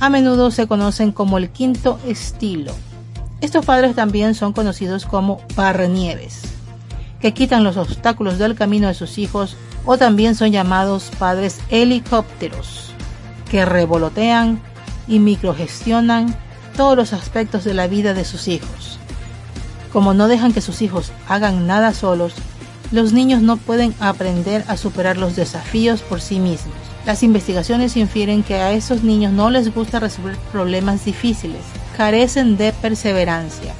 a 0.00 0.08
menudo 0.08 0.50
se 0.50 0.66
conocen 0.66 1.12
como 1.12 1.36
el 1.36 1.50
quinto 1.50 2.00
estilo. 2.06 2.72
Estos 3.42 3.66
padres 3.66 3.94
también 3.94 4.34
son 4.34 4.54
conocidos 4.54 5.04
como 5.04 5.42
barrenieves, 5.54 6.40
que 7.20 7.34
quitan 7.34 7.62
los 7.62 7.76
obstáculos 7.76 8.38
del 8.38 8.54
camino 8.54 8.88
de 8.88 8.94
sus 8.94 9.18
hijos 9.18 9.54
o 9.84 9.98
también 9.98 10.34
son 10.34 10.50
llamados 10.50 11.10
padres 11.18 11.60
helicópteros, 11.68 12.94
que 13.50 13.66
revolotean 13.66 14.62
y 15.08 15.18
microgestionan 15.18 16.34
todos 16.74 16.96
los 16.96 17.12
aspectos 17.12 17.64
de 17.64 17.74
la 17.74 17.86
vida 17.86 18.14
de 18.14 18.24
sus 18.24 18.48
hijos. 18.48 18.98
Como 19.92 20.14
no 20.14 20.26
dejan 20.26 20.54
que 20.54 20.62
sus 20.62 20.80
hijos 20.80 21.12
hagan 21.28 21.66
nada 21.66 21.92
solos, 21.92 22.32
los 22.90 23.12
niños 23.12 23.42
no 23.42 23.56
pueden 23.56 23.94
aprender 24.00 24.64
a 24.68 24.76
superar 24.76 25.16
los 25.16 25.36
desafíos 25.36 26.00
por 26.00 26.20
sí 26.20 26.38
mismos. 26.38 26.76
Las 27.04 27.22
investigaciones 27.22 27.96
infieren 27.96 28.42
que 28.42 28.56
a 28.56 28.72
esos 28.72 29.02
niños 29.02 29.32
no 29.32 29.50
les 29.50 29.74
gusta 29.74 30.00
resolver 30.00 30.36
problemas 30.52 31.04
difíciles, 31.04 31.62
carecen 31.96 32.56
de 32.56 32.72
perseverancia 32.72 33.72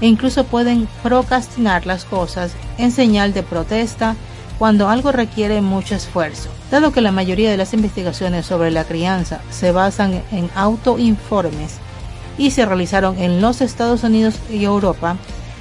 e 0.00 0.06
incluso 0.06 0.44
pueden 0.44 0.88
procrastinar 1.02 1.86
las 1.86 2.04
cosas 2.04 2.52
en 2.78 2.90
señal 2.90 3.34
de 3.34 3.42
protesta 3.42 4.16
cuando 4.58 4.88
algo 4.88 5.12
requiere 5.12 5.60
mucho 5.62 5.94
esfuerzo. 5.94 6.48
Dado 6.70 6.92
que 6.92 7.00
la 7.00 7.12
mayoría 7.12 7.50
de 7.50 7.56
las 7.56 7.74
investigaciones 7.74 8.46
sobre 8.46 8.70
la 8.70 8.84
crianza 8.84 9.40
se 9.50 9.72
basan 9.72 10.22
en 10.32 10.50
autoinformes 10.54 11.78
y 12.38 12.50
se 12.50 12.64
realizaron 12.64 13.18
en 13.18 13.40
los 13.40 13.60
Estados 13.60 14.02
Unidos 14.04 14.36
y 14.50 14.64
Europa, 14.64 15.16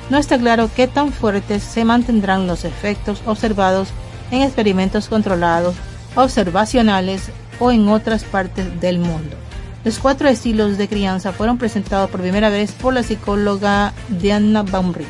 no 0.10 0.18
está 0.18 0.38
claro 0.38 0.70
qué 0.76 0.88
tan 0.88 1.12
fuertes 1.12 1.64
se 1.64 1.86
mantendrán 1.86 2.48
los 2.48 2.66
efectos 2.66 3.22
observados 3.26 3.90
en 4.32 4.42
experimentos 4.42 5.08
controlados, 5.08 5.76
observacionales 6.16 7.30
o 7.60 7.72
en 7.72 7.88
otras 7.90 8.24
partes 8.24 8.80
del 8.80 9.00
mundo. 9.00 9.36
Los 9.84 10.00
cuatro 10.00 10.28
estilos 10.28 10.78
de 10.78 10.88
crianza 10.88 11.32
fueron 11.32 11.58
presentados 11.58 12.10
por 12.10 12.22
primera 12.22 12.50
vez 12.50 12.72
por 12.74 12.94
la 12.94 13.04
psicóloga 13.04 13.94
Diana 14.10 14.64
Baumri. 14.64 15.06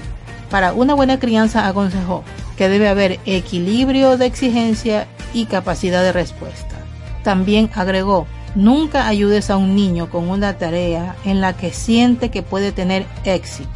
Para 0.50 0.74
una 0.74 0.94
buena 0.94 1.20
crianza 1.20 1.68
aconsejó 1.68 2.24
que 2.58 2.70
debe 2.70 2.88
haber 2.88 3.20
equilibrio 3.26 4.18
de 4.18 4.26
exigencia 4.26 5.08
y 5.34 5.46
capacidad 5.46 6.04
de 6.04 6.12
respuesta. 6.12 6.76
También 7.24 7.70
agregó, 7.74 8.28
nunca 8.56 9.08
ayudes 9.08 9.50
a 9.50 9.58
un 9.58 9.76
niño 9.76 10.10
con 10.10 10.30
una 10.30 10.58
tarea 10.58 11.16
en 11.24 11.42
la 11.42 11.54
que 11.54 11.72
siente 11.72 12.30
que 12.30 12.44
puede 12.44 12.72
tener 12.72 13.06
éxito. 13.24 13.70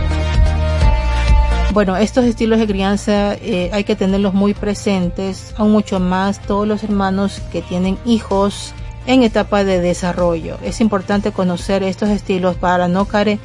Bueno, 1.73 1.97
estos 1.97 2.25
estilos 2.25 2.59
de 2.59 2.67
crianza 2.67 3.33
eh, 3.33 3.71
hay 3.73 3.83
que 3.83 3.95
tenerlos 3.95 4.35
muy 4.35 4.53
presentes, 4.53 5.55
aún 5.57 5.71
mucho 5.71 5.99
más 5.99 6.39
todos 6.39 6.67
los 6.67 6.83
hermanos 6.83 7.41
que 7.51 7.63
tienen 7.63 7.97
hijos 8.05 8.75
en 9.07 9.23
etapa 9.23 9.63
de 9.63 9.81
desarrollo. 9.81 10.59
Es 10.61 10.81
importante 10.81 11.31
conocer 11.31 11.81
estos 11.81 12.09
estilos 12.09 12.55
para 12.57 12.87
no 12.87 13.05
caer 13.05 13.39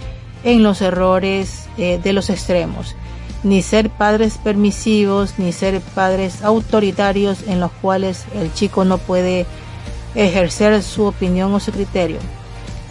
en 0.45 0.62
los 0.62 0.83
errores 0.83 1.69
eh, 1.79 1.99
de 2.03 2.12
los 2.12 2.29
extremos, 2.29 2.97
ni 3.45 3.62
ser 3.62 3.88
padres 3.88 4.37
permisivos, 4.37 5.38
ni 5.38 5.51
ser 5.53 5.81
padres 5.81 6.45
autoritarios 6.45 7.38
en 7.47 7.61
los 7.61 7.71
cuales 7.81 8.27
el 8.35 8.53
chico 8.53 8.85
no 8.85 8.99
puede 8.99 9.47
ejercer 10.14 10.83
su 10.83 11.05
opinión 11.05 11.55
o 11.55 11.61
su 11.61 11.73
criterio. 11.73 12.19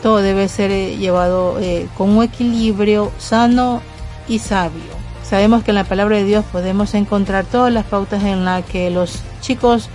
Todo 0.02 0.18
debe 0.18 0.48
ser 0.48 0.72
eh, 0.72 0.98
llevado 0.98 1.60
con 1.96 2.18
un 2.18 2.24
equilibrio 2.24 3.12
sano 3.20 3.84
y 4.28 4.40
sabio. 4.40 4.97
Sabemos 5.30 5.64
que 5.64 5.72
en 5.72 5.76
la 5.76 5.84
palabra 5.84 6.16
de 6.16 6.24
Dios 6.24 6.46
podemos 6.54 6.94
encontrar 6.94 7.44
todas 7.44 7.74
las 7.74 7.86
pautas 7.86 8.24
en 8.24 8.46
las 8.46 8.64
que 8.64 8.90
los 8.90 9.20
chicos 9.42 9.90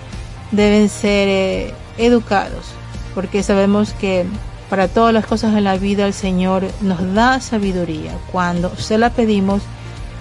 deben 0.50 0.90
ser 0.90 1.28
eh, 1.28 1.74
educados, 1.96 2.66
porque 3.14 3.42
sabemos 3.42 3.94
que 3.94 4.26
para 4.68 4.88
todas 4.88 5.14
las 5.14 5.24
cosas 5.24 5.56
en 5.56 5.64
la 5.64 5.78
vida 5.78 6.06
el 6.06 6.12
Señor 6.12 6.64
nos 6.82 7.14
da 7.14 7.40
sabiduría. 7.40 8.12
Cuando 8.30 8.76
se 8.76 8.98
la 8.98 9.08
pedimos, 9.08 9.62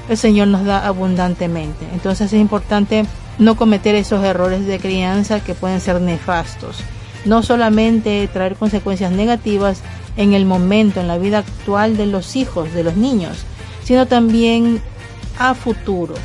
el 0.07 0.15
Señor 0.15 0.47
nos 0.47 0.63
da 0.63 0.87
abundantemente. 0.87 1.85
Entonces 1.91 2.31
es 2.31 2.39
importante 2.39 3.05
no 3.37 3.57
cometer 3.57 3.95
esos 3.95 4.23
errores 4.23 4.65
de 4.65 4.79
crianza 4.79 5.41
que 5.41 5.55
pueden 5.55 5.81
ser 5.81 5.99
nefastos. 5.99 6.77
No 7.25 7.43
solamente 7.43 8.29
traer 8.31 8.55
consecuencias 8.55 9.11
negativas 9.11 9.81
en 10.15 10.33
el 10.33 10.45
momento, 10.45 11.01
en 11.01 11.09
la 11.09 11.17
vida 11.17 11.39
actual 11.39 11.97
de 11.97 12.05
los 12.05 12.37
hijos, 12.37 12.73
de 12.73 12.83
los 12.85 12.95
niños, 12.95 13.39
sino 13.83 14.05
también 14.05 14.81
a 15.49 15.55
futuro. 15.55 16.15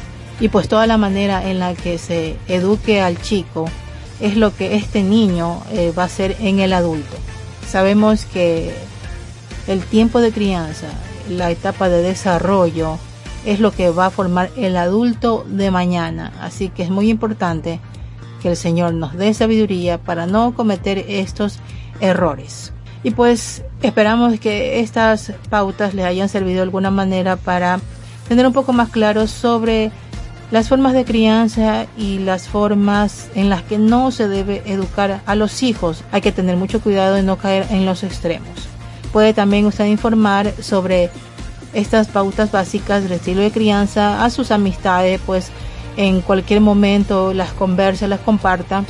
Y 0.40 0.48
pues 0.48 0.68
toda 0.68 0.86
la 0.86 0.98
manera 0.98 1.48
en 1.48 1.58
la 1.58 1.74
que 1.74 1.98
se 1.98 2.36
eduque 2.48 3.00
al 3.00 3.20
chico 3.20 3.66
es 4.20 4.36
lo 4.36 4.54
que 4.54 4.76
este 4.76 5.02
niño 5.02 5.62
eh, 5.72 5.92
va 5.96 6.04
a 6.04 6.08
ser 6.08 6.36
en 6.40 6.60
el 6.60 6.72
adulto. 6.72 7.16
Sabemos 7.66 8.24
que 8.26 8.74
el 9.66 9.82
tiempo 9.82 10.20
de 10.20 10.32
crianza, 10.32 10.88
la 11.28 11.50
etapa 11.50 11.88
de 11.88 12.02
desarrollo, 12.02 12.98
es 13.44 13.60
lo 13.60 13.70
que 13.70 13.90
va 13.90 14.06
a 14.06 14.10
formar 14.10 14.50
el 14.56 14.76
adulto 14.76 15.44
de 15.48 15.70
mañana. 15.70 16.32
Así 16.40 16.68
que 16.68 16.82
es 16.82 16.90
muy 16.90 17.10
importante 17.10 17.80
que 18.42 18.50
el 18.50 18.56
Señor 18.56 18.92
nos 18.94 19.14
dé 19.14 19.32
sabiduría 19.34 19.98
para 19.98 20.26
no 20.26 20.54
cometer 20.54 21.04
estos 21.08 21.60
errores. 22.00 22.72
Y 23.02 23.12
pues 23.12 23.62
esperamos 23.82 24.38
que 24.40 24.80
estas 24.80 25.32
pautas 25.48 25.94
le 25.94 26.04
hayan 26.04 26.28
servido 26.28 26.56
de 26.56 26.62
alguna 26.62 26.90
manera 26.90 27.36
para 27.36 27.80
tener 28.28 28.46
un 28.46 28.52
poco 28.52 28.72
más 28.72 28.88
claro 28.88 29.26
sobre 29.26 29.90
las 30.50 30.68
formas 30.68 30.92
de 30.92 31.04
crianza 31.04 31.86
y 31.96 32.18
las 32.18 32.48
formas 32.48 33.28
en 33.34 33.50
las 33.50 33.62
que 33.62 33.78
no 33.78 34.10
se 34.10 34.28
debe 34.28 34.62
educar 34.66 35.20
a 35.26 35.34
los 35.34 35.62
hijos. 35.62 36.04
Hay 36.12 36.20
que 36.20 36.32
tener 36.32 36.56
mucho 36.56 36.80
cuidado 36.80 37.14
de 37.14 37.22
no 37.22 37.36
caer 37.36 37.66
en 37.70 37.84
los 37.84 38.04
extremos. 38.04 38.48
Puede 39.12 39.34
también 39.34 39.66
usted 39.66 39.86
informar 39.86 40.52
sobre 40.60 41.10
estas 41.72 42.08
pautas 42.08 42.52
básicas 42.52 43.02
del 43.02 43.12
estilo 43.12 43.42
de 43.42 43.50
crianza 43.50 44.24
a 44.24 44.30
sus 44.30 44.50
amistades, 44.50 45.20
pues 45.26 45.50
en 45.96 46.20
cualquier 46.20 46.60
momento 46.60 47.34
las 47.34 47.52
converse, 47.52 48.08
las 48.08 48.20
comparta 48.20 48.84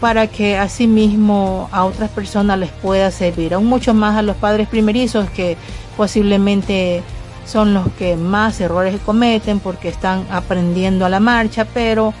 para 0.00 0.26
que 0.28 0.56
asimismo 0.56 1.68
a 1.72 1.84
otras 1.84 2.10
personas 2.10 2.58
les 2.58 2.70
pueda 2.70 3.10
servir, 3.10 3.52
aún 3.52 3.66
mucho 3.66 3.92
más 3.92 4.16
a 4.16 4.22
los 4.22 4.36
padres 4.36 4.66
primerizos 4.66 5.28
que 5.30 5.58
posiblemente 5.96 7.02
son 7.46 7.74
los 7.74 7.88
que 7.92 8.16
más 8.16 8.60
errores 8.60 9.00
cometen 9.04 9.60
porque 9.60 9.88
están 9.88 10.26
aprendiendo 10.30 11.04
a 11.04 11.08
la 11.08 11.20
marcha, 11.20 11.64
pero 11.64 12.14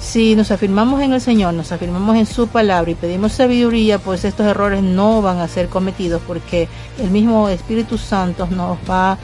si 0.00 0.36
nos 0.36 0.50
afirmamos 0.50 1.00
en 1.00 1.12
el 1.12 1.20
Señor, 1.20 1.54
nos 1.54 1.72
afirmamos 1.72 2.16
en 2.16 2.26
su 2.26 2.48
palabra 2.48 2.90
y 2.90 2.94
pedimos 2.94 3.32
sabiduría, 3.32 3.98
pues 3.98 4.24
estos 4.24 4.46
errores 4.46 4.82
no 4.82 5.22
van 5.22 5.38
a 5.38 5.48
ser 5.48 5.68
cometidos 5.68 6.20
porque 6.26 6.68
el 6.98 7.10
mismo 7.10 7.48
Espíritu 7.48 7.96
Santo 7.96 8.46
nos 8.46 8.78
va 8.88 9.18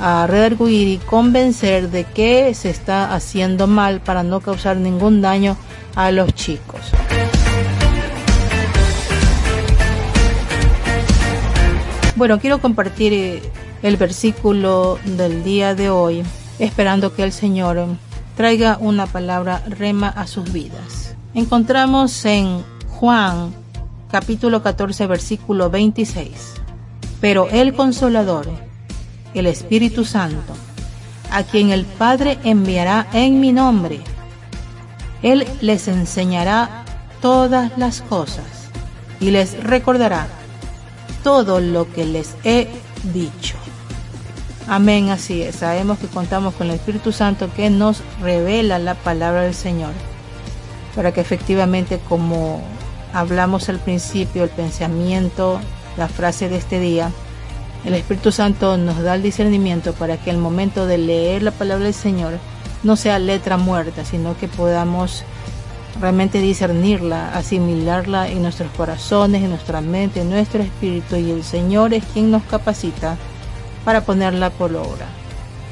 a 0.00 0.26
redarguir 0.26 0.88
y 0.88 0.98
convencer 0.98 1.90
de 1.90 2.04
que 2.04 2.54
se 2.54 2.70
está 2.70 3.14
haciendo 3.14 3.66
mal 3.66 4.00
para 4.00 4.22
no 4.22 4.40
causar 4.40 4.76
ningún 4.76 5.20
daño 5.20 5.56
a 5.94 6.10
los 6.10 6.32
chicos. 6.34 6.80
Bueno, 12.16 12.40
quiero 12.40 12.60
compartir 12.60 13.12
eh, 13.12 13.42
el 13.82 13.96
versículo 13.96 14.98
del 15.04 15.44
día 15.44 15.74
de 15.74 15.90
hoy, 15.90 16.22
esperando 16.58 17.14
que 17.14 17.22
el 17.22 17.32
Señor 17.32 17.86
traiga 18.36 18.78
una 18.80 19.06
palabra 19.06 19.62
rema 19.68 20.08
a 20.08 20.26
sus 20.26 20.52
vidas. 20.52 21.14
Encontramos 21.34 22.24
en 22.24 22.64
Juan 22.88 23.54
capítulo 24.10 24.62
14 24.62 25.06
versículo 25.06 25.70
26. 25.70 26.54
Pero 27.20 27.48
el 27.50 27.74
consolador, 27.74 28.48
el 29.34 29.46
Espíritu 29.46 30.04
Santo, 30.04 30.54
a 31.30 31.42
quien 31.42 31.70
el 31.70 31.84
Padre 31.84 32.38
enviará 32.44 33.06
en 33.12 33.40
mi 33.40 33.52
nombre, 33.52 34.00
Él 35.22 35.46
les 35.60 35.88
enseñará 35.88 36.84
todas 37.20 37.76
las 37.76 38.02
cosas 38.02 38.46
y 39.20 39.30
les 39.30 39.62
recordará 39.62 40.28
todo 41.24 41.60
lo 41.60 41.92
que 41.92 42.04
les 42.04 42.36
he 42.44 42.68
dicho. 43.12 43.56
Amén, 44.70 45.08
así 45.08 45.40
es. 45.40 45.56
Sabemos 45.56 45.98
que 45.98 46.08
contamos 46.08 46.52
con 46.52 46.66
el 46.68 46.74
Espíritu 46.74 47.10
Santo 47.10 47.48
que 47.56 47.70
nos 47.70 48.02
revela 48.20 48.78
la 48.78 48.94
palabra 48.94 49.40
del 49.40 49.54
Señor, 49.54 49.92
para 50.94 51.10
que 51.12 51.22
efectivamente, 51.22 51.98
como 52.06 52.60
hablamos 53.14 53.70
al 53.70 53.78
principio, 53.78 54.44
el 54.44 54.50
pensamiento, 54.50 55.58
la 55.96 56.06
frase 56.06 56.50
de 56.50 56.58
este 56.58 56.80
día, 56.80 57.10
el 57.86 57.94
Espíritu 57.94 58.30
Santo 58.30 58.76
nos 58.76 59.00
da 59.00 59.14
el 59.14 59.22
discernimiento 59.22 59.94
para 59.94 60.18
que 60.18 60.28
el 60.28 60.36
momento 60.36 60.84
de 60.84 60.98
leer 60.98 61.42
la 61.42 61.52
palabra 61.52 61.84
del 61.84 61.94
Señor 61.94 62.34
no 62.82 62.96
sea 62.96 63.18
letra 63.18 63.56
muerta, 63.56 64.04
sino 64.04 64.36
que 64.36 64.48
podamos 64.48 65.24
realmente 65.98 66.40
discernirla, 66.40 67.34
asimilarla 67.34 68.28
en 68.28 68.42
nuestros 68.42 68.70
corazones, 68.72 69.42
en 69.42 69.48
nuestra 69.48 69.80
mente, 69.80 70.20
en 70.20 70.28
nuestro 70.28 70.62
espíritu 70.62 71.16
y 71.16 71.30
el 71.30 71.42
Señor 71.42 71.94
es 71.94 72.04
quien 72.12 72.30
nos 72.30 72.42
capacita 72.42 73.16
para 73.88 74.02
ponerla 74.02 74.50
por 74.50 74.76
obra. 74.76 75.06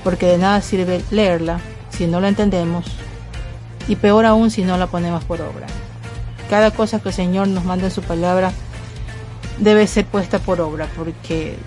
Porque 0.02 0.24
de 0.24 0.38
nada 0.38 0.62
sirve 0.62 1.04
leerla 1.10 1.60
si 1.90 2.06
no 2.06 2.18
la 2.18 2.28
entendemos 2.28 2.86
y 3.88 3.96
peor 3.96 4.24
aún 4.24 4.50
si 4.50 4.64
no 4.64 4.78
la 4.78 4.86
ponemos 4.86 5.22
por 5.24 5.42
obra. 5.42 5.66
Cada 6.48 6.70
cosa 6.70 6.98
que 6.98 7.10
el 7.10 7.14
Señor 7.14 7.48
nos 7.48 7.66
manda 7.66 7.84
en 7.84 7.90
su 7.90 8.00
palabra 8.00 8.52
debe 9.58 9.86
ser 9.86 10.06
puesta 10.06 10.38
por 10.38 10.62
obra 10.62 10.88
porque 10.96 11.58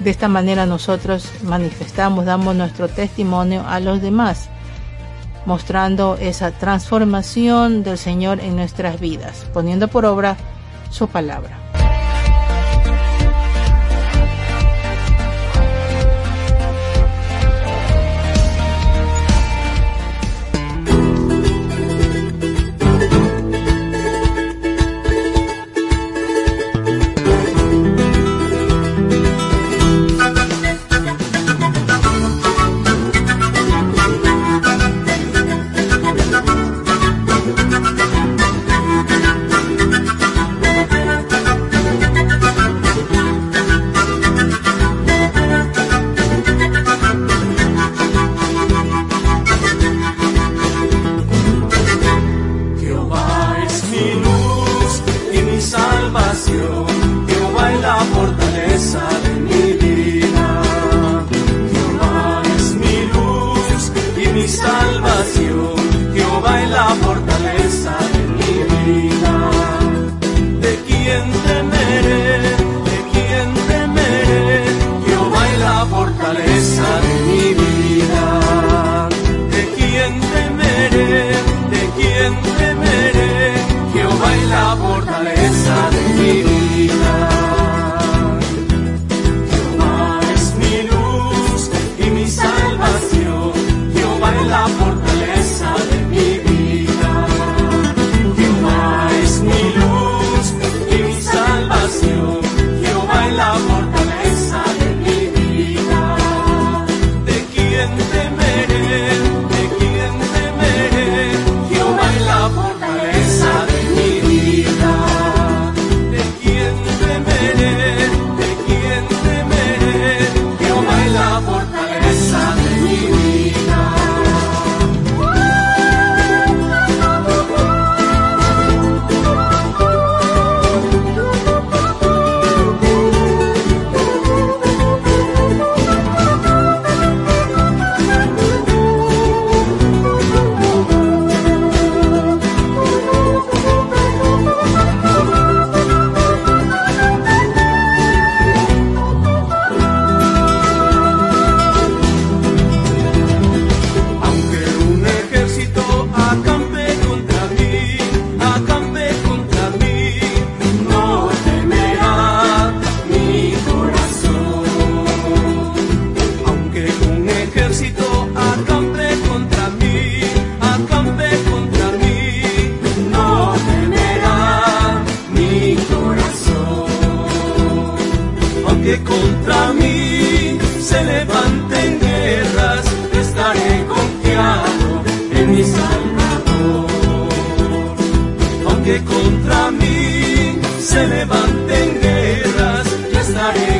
de 0.00 0.10
esta 0.10 0.26
manera 0.26 0.64
nosotros 0.64 1.28
manifestamos, 1.42 2.24
damos 2.24 2.56
nuestro 2.56 2.88
testimonio 2.88 3.62
a 3.68 3.78
los 3.78 4.00
demás 4.00 4.48
mostrando 5.44 6.16
esa 6.18 6.52
transformación 6.52 7.82
del 7.82 7.98
Señor 7.98 8.40
en 8.40 8.56
nuestras 8.56 8.98
vidas, 8.98 9.44
poniendo 9.52 9.88
por 9.88 10.06
obra 10.06 10.38
su 10.88 11.08
palabra. 11.08 11.61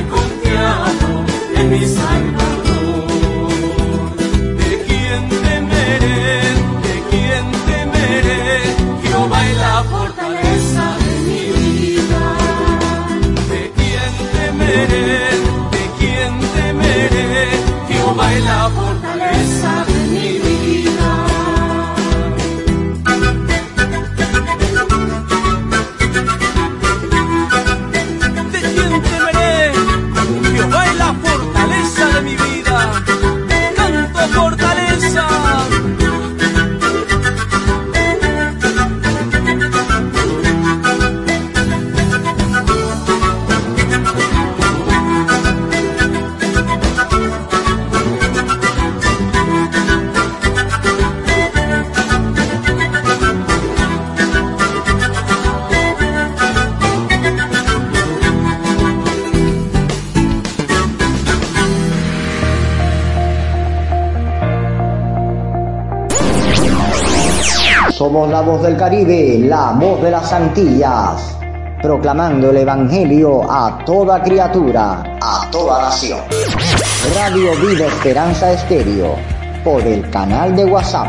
Confiado 0.08 1.24
en 1.56 1.70
mi 1.70 1.86
salvación. 1.86 2.41
Caribe, 69.02 69.48
la 69.48 69.72
voz 69.72 70.00
de 70.00 70.12
las 70.12 70.32
Antillas, 70.32 71.36
proclamando 71.82 72.50
el 72.50 72.58
Evangelio 72.58 73.42
a 73.50 73.82
toda 73.84 74.22
criatura, 74.22 75.18
a 75.20 75.48
toda 75.50 75.82
nación. 75.82 76.20
Radio 77.16 77.50
Vida 77.66 77.86
Esperanza 77.86 78.52
Estéreo, 78.52 79.16
por 79.64 79.82
el 79.82 80.08
canal 80.10 80.54
de 80.54 80.66
WhatsApp. 80.66 81.08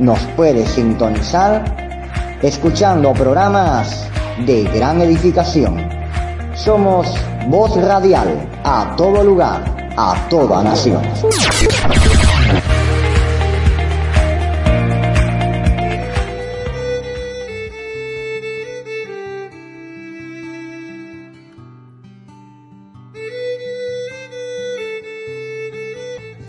Nos 0.00 0.18
puede 0.36 0.66
sintonizar 0.66 1.62
escuchando 2.42 3.12
programas 3.12 4.08
de 4.44 4.64
gran 4.64 5.00
edificación. 5.00 5.88
Somos 6.54 7.06
voz 7.46 7.76
radial 7.80 8.48
a 8.64 8.96
todo 8.96 9.22
lugar, 9.22 9.62
a 9.96 10.16
toda 10.28 10.64
nación. 10.64 11.02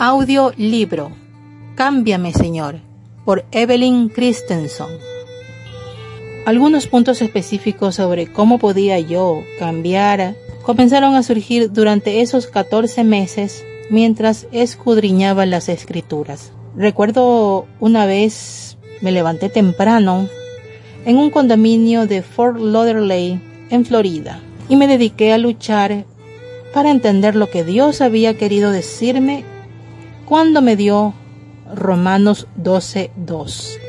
Audio 0.02 0.54
libro 0.56 1.12
Cámbiame 1.76 2.32
Señor 2.32 2.80
por 3.26 3.43
Evelyn 3.52 4.08
Christensen. 4.08 4.88
Algunos 6.45 6.88
puntos 6.88 7.22
específicos 7.22 7.95
sobre 7.95 8.32
cómo 8.32 8.60
podía 8.60 8.97
yo 9.02 9.43
cambiar 9.60 10.38
comenzaron 10.64 11.16
a 11.16 11.24
surgir 11.24 11.74
durante 11.74 12.22
esos 12.22 12.47
14 12.47 13.04
meses 13.04 13.66
mientras 13.89 14.47
escudriñaba 14.54 15.45
las 15.45 15.68
escrituras. 15.68 16.54
Recuerdo 16.78 17.68
una 17.82 18.06
vez 18.06 18.78
me 19.02 19.12
levanté 19.12 19.50
temprano 19.50 20.30
en 21.04 21.18
un 21.18 21.30
condominio 21.30 22.08
de 22.08 22.22
Fort 22.22 22.58
Lauderdale 22.58 23.41
en 23.70 23.84
Florida 23.84 24.39
y 24.70 24.78
me 24.78 24.88
dediqué 24.88 25.34
a 25.34 25.38
luchar 25.38 26.06
para 26.74 26.89
entender 26.89 27.36
lo 27.36 27.50
que 27.50 27.66
Dios 27.66 28.00
había 28.00 28.38
querido 28.38 28.72
decirme 28.72 29.43
cuando 30.30 30.62
me 30.62 30.76
dio 30.76 31.16
Romanos 31.74 32.48
12:2 32.56 33.80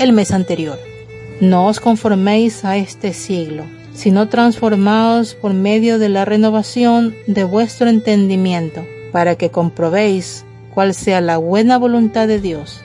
el 0.00 0.12
mes 0.12 0.32
anterior. 0.32 0.80
No 1.40 1.68
os 1.68 1.78
conforméis 1.78 2.64
a 2.64 2.76
este 2.76 3.12
siglo, 3.12 3.62
sino 3.94 4.28
transformaos 4.28 5.34
por 5.34 5.54
medio 5.54 6.00
de 6.00 6.08
la 6.08 6.24
renovación 6.24 7.14
de 7.28 7.44
vuestro 7.44 7.88
entendimiento, 7.88 8.84
para 9.12 9.36
que 9.36 9.50
comprobéis 9.50 10.44
cuál 10.74 10.92
sea 10.92 11.20
la 11.20 11.36
buena 11.36 11.78
voluntad 11.78 12.26
de 12.26 12.40
Dios, 12.40 12.80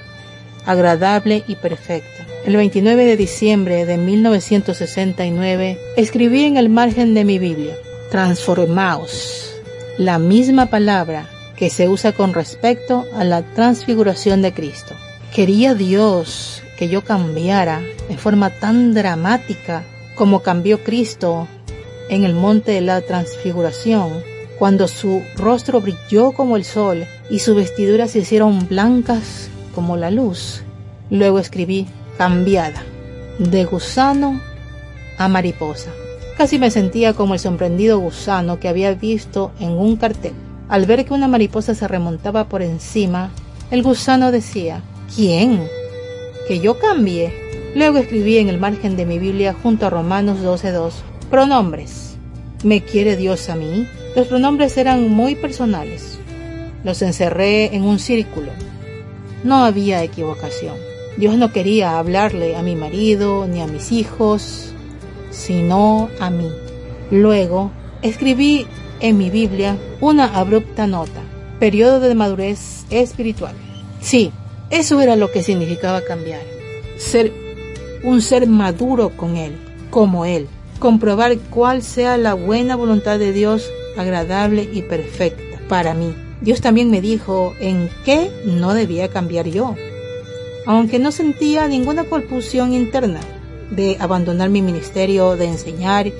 agradable 0.67 1.43
y 1.47 1.55
perfecta. 1.55 2.27
El 2.45 2.55
29 2.55 3.03
de 3.03 3.17
diciembre 3.17 3.85
de 3.87 3.97
1969 3.97 5.79
escribí 5.97 6.43
en 6.43 6.57
el 6.57 6.69
margen 6.69 7.15
de 7.15 7.25
mi 7.25 7.39
Biblia, 7.39 7.73
transformaos, 8.11 9.55
la 9.97 10.19
misma 10.19 10.67
palabra 10.67 11.27
que 11.61 11.69
se 11.69 11.87
usa 11.87 12.11
con 12.11 12.33
respecto 12.33 13.05
a 13.15 13.23
la 13.23 13.43
transfiguración 13.43 14.41
de 14.41 14.51
Cristo. 14.51 14.95
Quería 15.31 15.75
Dios 15.75 16.63
que 16.75 16.89
yo 16.89 17.03
cambiara 17.03 17.83
en 18.09 18.17
forma 18.17 18.49
tan 18.49 18.95
dramática 18.95 19.83
como 20.15 20.41
cambió 20.41 20.83
Cristo 20.83 21.47
en 22.09 22.23
el 22.23 22.33
monte 22.33 22.71
de 22.71 22.81
la 22.81 23.01
transfiguración, 23.01 24.23
cuando 24.57 24.87
su 24.87 25.21
rostro 25.37 25.81
brilló 25.81 26.31
como 26.31 26.57
el 26.57 26.65
sol 26.65 27.05
y 27.29 27.37
sus 27.37 27.55
vestiduras 27.55 28.09
se 28.09 28.19
hicieron 28.21 28.67
blancas 28.67 29.47
como 29.75 29.97
la 29.97 30.09
luz. 30.09 30.63
Luego 31.11 31.37
escribí 31.37 31.85
cambiada, 32.17 32.81
de 33.37 33.65
gusano 33.65 34.41
a 35.19 35.27
mariposa. 35.27 35.91
Casi 36.39 36.57
me 36.57 36.71
sentía 36.71 37.13
como 37.13 37.35
el 37.35 37.39
sorprendido 37.39 37.99
gusano 37.99 38.59
que 38.59 38.67
había 38.67 38.95
visto 38.95 39.51
en 39.59 39.73
un 39.73 39.95
cartel. 39.95 40.33
Al 40.71 40.85
ver 40.85 41.03
que 41.03 41.13
una 41.13 41.27
mariposa 41.27 41.75
se 41.75 41.85
remontaba 41.85 42.47
por 42.47 42.61
encima, 42.61 43.29
el 43.71 43.83
gusano 43.83 44.31
decía, 44.31 44.81
¿quién? 45.13 45.67
¿Que 46.47 46.61
yo 46.61 46.79
cambie? 46.79 47.33
Luego 47.75 47.97
escribí 47.97 48.37
en 48.37 48.47
el 48.47 48.57
margen 48.57 48.95
de 48.95 49.05
mi 49.05 49.19
Biblia 49.19 49.53
junto 49.61 49.85
a 49.85 49.89
Romanos 49.89 50.39
12.2, 50.39 50.93
pronombres. 51.29 52.15
¿Me 52.63 52.79
quiere 52.85 53.17
Dios 53.17 53.49
a 53.49 53.55
mí? 53.55 53.85
Los 54.15 54.27
pronombres 54.27 54.77
eran 54.77 55.09
muy 55.09 55.35
personales. 55.35 56.17
Los 56.85 57.01
encerré 57.01 57.75
en 57.75 57.83
un 57.83 57.99
círculo. 57.99 58.53
No 59.43 59.65
había 59.65 60.01
equivocación. 60.03 60.77
Dios 61.17 61.35
no 61.35 61.51
quería 61.51 61.99
hablarle 61.99 62.55
a 62.55 62.61
mi 62.61 62.77
marido 62.77 63.45
ni 63.45 63.61
a 63.61 63.67
mis 63.67 63.91
hijos, 63.91 64.71
sino 65.31 66.07
a 66.21 66.29
mí. 66.29 66.47
Luego 67.11 67.71
escribí 68.01 68.67
en 69.01 69.17
mi 69.17 69.29
Biblia 69.29 69.77
una 69.99 70.25
abrupta 70.25 70.87
nota, 70.87 71.21
periodo 71.59 71.99
de 71.99 72.15
madurez 72.15 72.85
espiritual. 72.89 73.53
Sí, 73.99 74.31
eso 74.69 75.01
era 75.01 75.15
lo 75.15 75.31
que 75.31 75.43
significaba 75.43 76.01
cambiar. 76.01 76.41
Ser 76.97 77.33
un 78.03 78.21
ser 78.21 78.47
maduro 78.47 79.09
con 79.09 79.37
Él, 79.37 79.53
como 79.89 80.25
Él. 80.25 80.47
Comprobar 80.79 81.37
cuál 81.49 81.83
sea 81.83 82.17
la 82.17 82.33
buena 82.33 82.75
voluntad 82.75 83.19
de 83.19 83.33
Dios, 83.33 83.69
agradable 83.97 84.67
y 84.71 84.81
perfecta 84.81 85.59
para 85.67 85.93
mí. 85.93 86.15
Dios 86.41 86.61
también 86.61 86.89
me 86.89 87.01
dijo 87.01 87.53
en 87.59 87.89
qué 88.03 88.31
no 88.45 88.73
debía 88.73 89.09
cambiar 89.09 89.47
yo. 89.47 89.75
Aunque 90.65 90.99
no 90.99 91.11
sentía 91.11 91.67
ninguna 91.67 92.05
compulsión 92.05 92.73
interna 92.73 93.19
de 93.69 93.97
abandonar 93.99 94.49
mi 94.49 94.61
ministerio 94.61 95.37
de 95.37 95.45
enseñar 95.45 96.11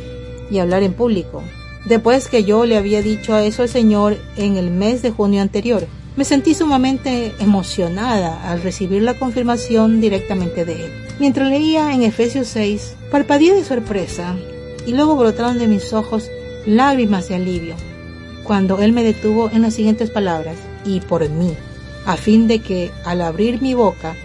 y 0.49 0.59
hablar 0.59 0.83
en 0.83 0.93
público, 0.93 1.43
después 1.85 2.27
que 2.27 2.43
yo 2.43 2.65
le 2.65 2.77
había 2.77 3.01
dicho 3.01 3.33
a 3.33 3.43
eso 3.43 3.61
al 3.63 3.69
Señor 3.69 4.17
en 4.37 4.57
el 4.57 4.71
mes 4.71 5.01
de 5.01 5.11
junio 5.11 5.41
anterior. 5.41 5.87
Me 6.15 6.25
sentí 6.25 6.53
sumamente 6.53 7.33
emocionada 7.39 8.51
al 8.51 8.61
recibir 8.61 9.01
la 9.01 9.17
confirmación 9.17 10.01
directamente 10.01 10.65
de 10.65 10.85
Él. 10.85 10.91
Mientras 11.19 11.49
leía 11.49 11.93
en 11.93 12.03
Efesios 12.03 12.47
6, 12.47 12.95
parpadeé 13.11 13.53
de 13.53 13.63
sorpresa 13.63 14.35
y 14.85 14.91
luego 14.91 15.15
brotaron 15.15 15.57
de 15.57 15.67
mis 15.67 15.93
ojos 15.93 16.29
lágrimas 16.65 17.29
de 17.29 17.35
alivio 17.35 17.75
cuando 18.43 18.81
Él 18.81 18.91
me 18.91 19.03
detuvo 19.03 19.49
en 19.49 19.61
las 19.61 19.75
siguientes 19.75 20.09
palabras, 20.09 20.57
y 20.83 20.99
por 20.99 21.27
mí, 21.29 21.53
a 22.05 22.17
fin 22.17 22.47
de 22.47 22.59
que 22.59 22.91
al 23.05 23.21
abrir 23.21 23.61
mi 23.61 23.73
boca 23.73 24.15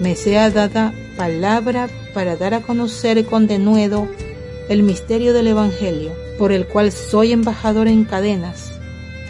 me 0.00 0.16
sea 0.16 0.50
dada 0.50 0.94
palabra 1.16 1.88
para 2.12 2.36
dar 2.36 2.54
a 2.54 2.60
conocer 2.60 3.24
con 3.26 3.46
denuedo 3.46 4.08
el 4.68 4.82
misterio 4.82 5.32
del 5.34 5.48
Evangelio, 5.48 6.12
por 6.38 6.52
el 6.52 6.66
cual 6.66 6.92
soy 6.92 7.32
embajador 7.32 7.88
en 7.88 8.04
cadenas, 8.04 8.72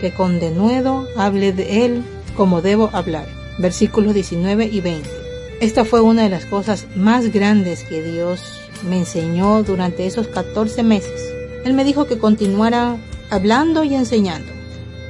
que 0.00 0.12
con 0.12 0.40
denuedo 0.40 1.06
hable 1.16 1.52
de 1.52 1.84
él 1.84 2.02
como 2.36 2.62
debo 2.62 2.90
hablar. 2.92 3.26
Versículos 3.58 4.14
19 4.14 4.66
y 4.66 4.80
20. 4.80 5.08
Esta 5.60 5.84
fue 5.84 6.00
una 6.00 6.24
de 6.24 6.30
las 6.30 6.46
cosas 6.46 6.86
más 6.96 7.32
grandes 7.32 7.84
que 7.84 8.02
Dios 8.02 8.40
me 8.88 8.98
enseñó 8.98 9.62
durante 9.62 10.06
esos 10.06 10.28
14 10.28 10.82
meses. 10.82 11.32
Él 11.64 11.74
me 11.74 11.84
dijo 11.84 12.06
que 12.06 12.18
continuara 12.18 12.96
hablando 13.30 13.84
y 13.84 13.94
enseñando, 13.94 14.52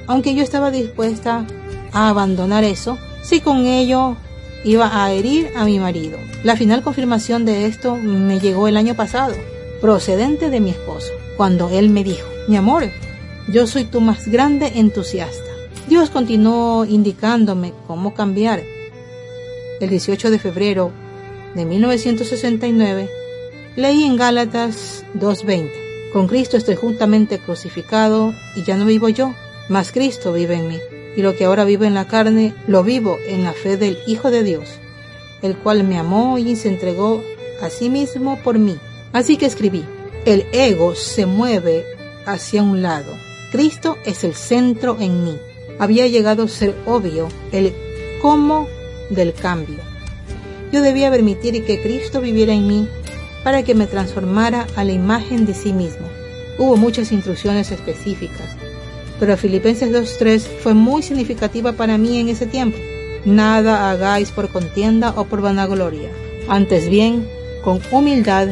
aunque 0.07 0.35
yo 0.35 0.43
estaba 0.43 0.71
dispuesta 0.71 1.45
a 1.93 2.09
abandonar 2.09 2.65
eso, 2.65 2.99
si 3.23 3.41
con 3.41 3.67
ello 3.67 4.17
iba 4.65 5.05
a 5.05 5.13
herir 5.13 5.51
a 5.57 5.65
mi 5.65 5.79
marido. 5.79 6.19
La 6.43 6.57
final 6.57 6.83
confirmación 6.83 7.45
de 7.45 7.67
esto 7.67 7.97
me 7.97 8.39
llegó 8.39 8.69
el 8.69 8.77
año 8.77 8.95
pasado, 8.95 9.35
procedente 9.81 10.51
de 10.51 10.61
mi 10.61 10.71
esposo, 10.71 11.13
cuando 11.37 11.69
él 11.71 11.91
me 11.91 12.05
dijo, 12.05 12.29
mi 12.49 12.57
amor, 12.57 12.91
yo 13.49 13.67
soy 13.67 13.85
tu 13.85 14.01
más 14.01 14.29
grande 14.29 14.73
entusiasta. 14.77 15.51
Dios 15.89 16.11
continuó 16.11 16.85
indicándome 16.85 17.73
cómo 17.87 18.15
cambiar. 18.15 18.63
El 19.81 19.91
18 19.91 20.31
de 20.31 20.39
febrero 20.39 20.93
de 21.55 21.65
1969 21.65 23.09
leí 23.77 24.05
en 24.05 24.17
Gálatas 24.17 25.05
2.20, 25.15 25.71
con 26.13 26.29
Cristo 26.29 26.57
estoy 26.57 26.77
juntamente 26.77 27.39
crucificado 27.39 28.33
y 28.57 28.63
ya 28.63 28.77
no 28.77 28.87
vivo 28.87 29.09
yo, 29.09 29.35
mas 29.69 29.93
Cristo 29.93 30.33
vive 30.33 30.55
en 30.55 30.69
mí. 30.69 30.79
Y 31.17 31.23
lo 31.23 31.37
que 31.37 31.45
ahora 31.45 31.65
vivo 31.65 31.85
en 31.85 31.95
la 31.95 32.09
carne, 32.09 32.55
lo 32.67 32.83
vivo 32.83 33.19
en 33.29 33.45
la 33.45 33.53
fe 33.53 33.77
del 33.77 33.99
Hijo 34.07 34.31
de 34.31 34.43
Dios, 34.43 34.69
el 35.43 35.57
cual 35.57 35.85
me 35.85 35.99
amó 35.99 36.39
y 36.39 36.57
se 36.57 36.69
entregó 36.69 37.23
a 37.61 37.71
sí 37.71 37.91
mismo 37.91 38.39
por 38.43 38.59
mí. 38.59 38.77
Así 39.13 39.37
que 39.37 39.47
escribí, 39.47 39.85
el 40.25 40.47
ego 40.53 40.95
se 40.95 41.27
mueve 41.27 41.85
hacia 42.27 42.63
un 42.63 42.83
lado. 42.83 43.13
Cristo 43.53 43.99
es 44.05 44.25
el 44.25 44.35
centro 44.35 44.97
en 45.01 45.25
mí. 45.25 45.39
Había 45.79 46.07
llegado 46.07 46.45
a 46.45 46.49
ser 46.49 46.75
obvio 46.87 47.29
el 47.53 47.73
cómo 48.23 48.69
del 49.11 49.35
cambio. 49.35 49.79
Yo 50.73 50.83
debía 50.83 51.11
permitir 51.11 51.65
que 51.65 51.81
Cristo 51.81 52.21
viviera 52.21 52.53
en 52.53 52.67
mí 52.67 52.89
para 53.45 53.63
que 53.63 53.75
me 53.75 53.87
transformara 53.87 54.67
a 54.77 54.85
la 54.85 54.93
imagen 54.93 55.47
de 55.47 55.55
sí 55.55 55.73
mismo. 55.73 56.07
Hubo 56.59 56.77
muchas 56.77 57.13
instrucciones 57.13 57.71
específicas, 57.71 58.57
pero 59.21 59.37
Filipenses 59.37 59.93
2.3 59.93 60.41
fue 60.63 60.75
muy 60.75 61.03
significativa 61.03 61.73
para 61.73 61.99
mí 61.99 62.19
en 62.19 62.29
ese 62.29 62.47
tiempo. 62.47 62.79
Nada 63.25 63.91
hagáis 63.91 64.31
por 64.31 64.49
contienda 64.49 65.13
o 65.17 65.25
por 65.25 65.43
vanagloria, 65.43 66.11
antes 66.49 66.89
bien, 66.89 67.29
con 67.63 67.81
humildad, 67.91 68.49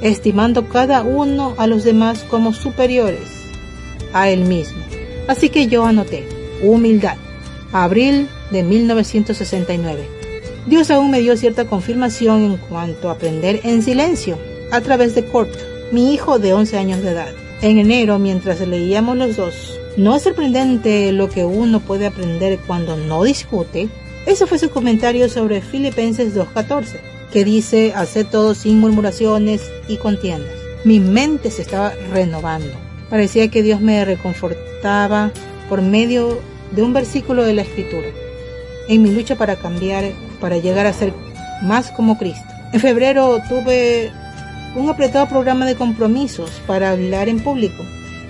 estimando 0.00 0.68
cada 0.68 1.02
uno 1.02 1.54
a 1.58 1.66
los 1.66 1.84
demás 1.84 2.24
como 2.28 2.52
superiores 2.52 3.46
a 4.12 4.30
él 4.30 4.44
mismo. 4.44 4.78
Así 5.28 5.48
que 5.48 5.66
yo 5.66 5.84
anoté, 5.84 6.26
humildad, 6.62 7.16
abril 7.72 8.28
de 8.50 8.62
1969. 8.62 10.08
Dios 10.66 10.90
aún 10.90 11.10
me 11.10 11.20
dio 11.20 11.36
cierta 11.36 11.66
confirmación 11.66 12.44
en 12.44 12.56
cuanto 12.56 13.08
a 13.08 13.12
aprender 13.12 13.60
en 13.64 13.82
silencio 13.82 14.38
a 14.70 14.80
través 14.80 15.14
de 15.14 15.24
Kurt, 15.24 15.54
mi 15.92 16.12
hijo 16.12 16.38
de 16.38 16.52
11 16.52 16.78
años 16.78 17.02
de 17.02 17.10
edad. 17.10 17.32
En 17.62 17.78
enero, 17.78 18.18
mientras 18.18 18.60
leíamos 18.60 19.16
los 19.16 19.36
dos, 19.36 19.78
¿no 19.96 20.14
es 20.14 20.22
sorprendente 20.22 21.10
lo 21.12 21.28
que 21.28 21.44
uno 21.44 21.80
puede 21.80 22.06
aprender 22.06 22.58
cuando 22.66 22.96
no 22.96 23.22
discute? 23.22 23.88
Ese 24.26 24.46
fue 24.46 24.58
su 24.58 24.70
comentario 24.70 25.28
sobre 25.28 25.60
Filipenses 25.60 26.34
2.14, 26.34 26.98
que 27.36 27.44
dice, 27.44 27.92
hacer 27.94 28.24
todo 28.24 28.54
sin 28.54 28.80
murmuraciones 28.80 29.60
y 29.88 29.98
contiendas. 29.98 30.54
Mi 30.84 31.00
mente 31.00 31.50
se 31.50 31.60
estaba 31.60 31.92
renovando. 32.10 32.72
Parecía 33.10 33.48
que 33.48 33.62
Dios 33.62 33.82
me 33.82 34.02
reconfortaba 34.06 35.30
por 35.68 35.82
medio 35.82 36.40
de 36.70 36.80
un 36.80 36.94
versículo 36.94 37.44
de 37.44 37.52
la 37.52 37.60
Escritura 37.60 38.08
en 38.88 39.02
mi 39.02 39.10
lucha 39.10 39.36
para 39.36 39.56
cambiar, 39.56 40.12
para 40.40 40.56
llegar 40.56 40.86
a 40.86 40.94
ser 40.94 41.12
más 41.60 41.90
como 41.90 42.16
Cristo. 42.16 42.48
En 42.72 42.80
febrero 42.80 43.38
tuve 43.50 44.10
un 44.74 44.88
apretado 44.88 45.28
programa 45.28 45.66
de 45.66 45.74
compromisos 45.74 46.62
para 46.66 46.92
hablar 46.92 47.28
en 47.28 47.40
público 47.40 47.84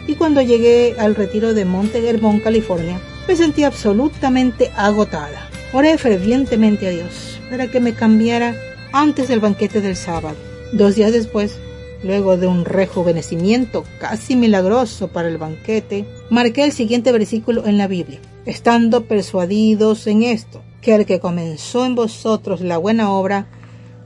y 0.08 0.16
cuando 0.16 0.42
llegué 0.42 0.96
al 0.98 1.14
retiro 1.14 1.54
de 1.54 1.64
Monte 1.64 2.04
Hermón, 2.04 2.40
California, 2.40 2.98
me 3.28 3.36
sentí 3.36 3.62
absolutamente 3.62 4.72
agotada. 4.76 5.48
Oré 5.72 5.96
fervientemente 5.96 6.88
a 6.88 6.90
Dios 6.90 7.38
para 7.48 7.68
que 7.68 7.78
me 7.78 7.94
cambiara 7.94 8.56
antes 8.92 9.28
del 9.28 9.40
banquete 9.40 9.80
del 9.80 9.96
sábado. 9.96 10.36
Dos 10.72 10.94
días 10.94 11.12
después, 11.12 11.58
luego 12.02 12.36
de 12.36 12.46
un 12.46 12.64
rejuvenecimiento 12.64 13.84
casi 14.00 14.36
milagroso 14.36 15.08
para 15.08 15.28
el 15.28 15.38
banquete, 15.38 16.04
marqué 16.30 16.64
el 16.64 16.72
siguiente 16.72 17.12
versículo 17.12 17.66
en 17.66 17.78
la 17.78 17.86
Biblia 17.86 18.20
estando 18.46 19.04
persuadidos 19.06 20.06
en 20.06 20.22
esto, 20.22 20.62
que 20.80 20.94
el 20.94 21.04
que 21.04 21.20
comenzó 21.20 21.84
en 21.84 21.96
vosotros 21.96 22.60
la 22.60 22.78
buena 22.78 23.10
obra, 23.10 23.48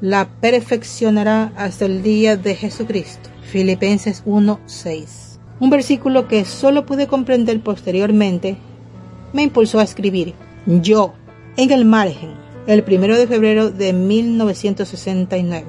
la 0.00 0.30
perfeccionará 0.40 1.52
hasta 1.56 1.84
el 1.84 2.02
día 2.02 2.36
de 2.36 2.56
Jesucristo. 2.56 3.28
Filipenses 3.42 4.22
1:6. 4.24 5.38
Un 5.60 5.68
versículo 5.68 6.26
que 6.26 6.46
solo 6.46 6.86
pude 6.86 7.06
comprender 7.06 7.60
posteriormente 7.60 8.56
me 9.34 9.42
impulsó 9.42 9.78
a 9.78 9.84
escribir 9.84 10.34
yo 10.66 11.12
en 11.56 11.70
el 11.70 11.84
margen 11.84 12.30
el 12.66 12.82
primero 12.82 13.16
de 13.16 13.26
febrero 13.26 13.70
de 13.70 13.92
1969. 13.92 15.66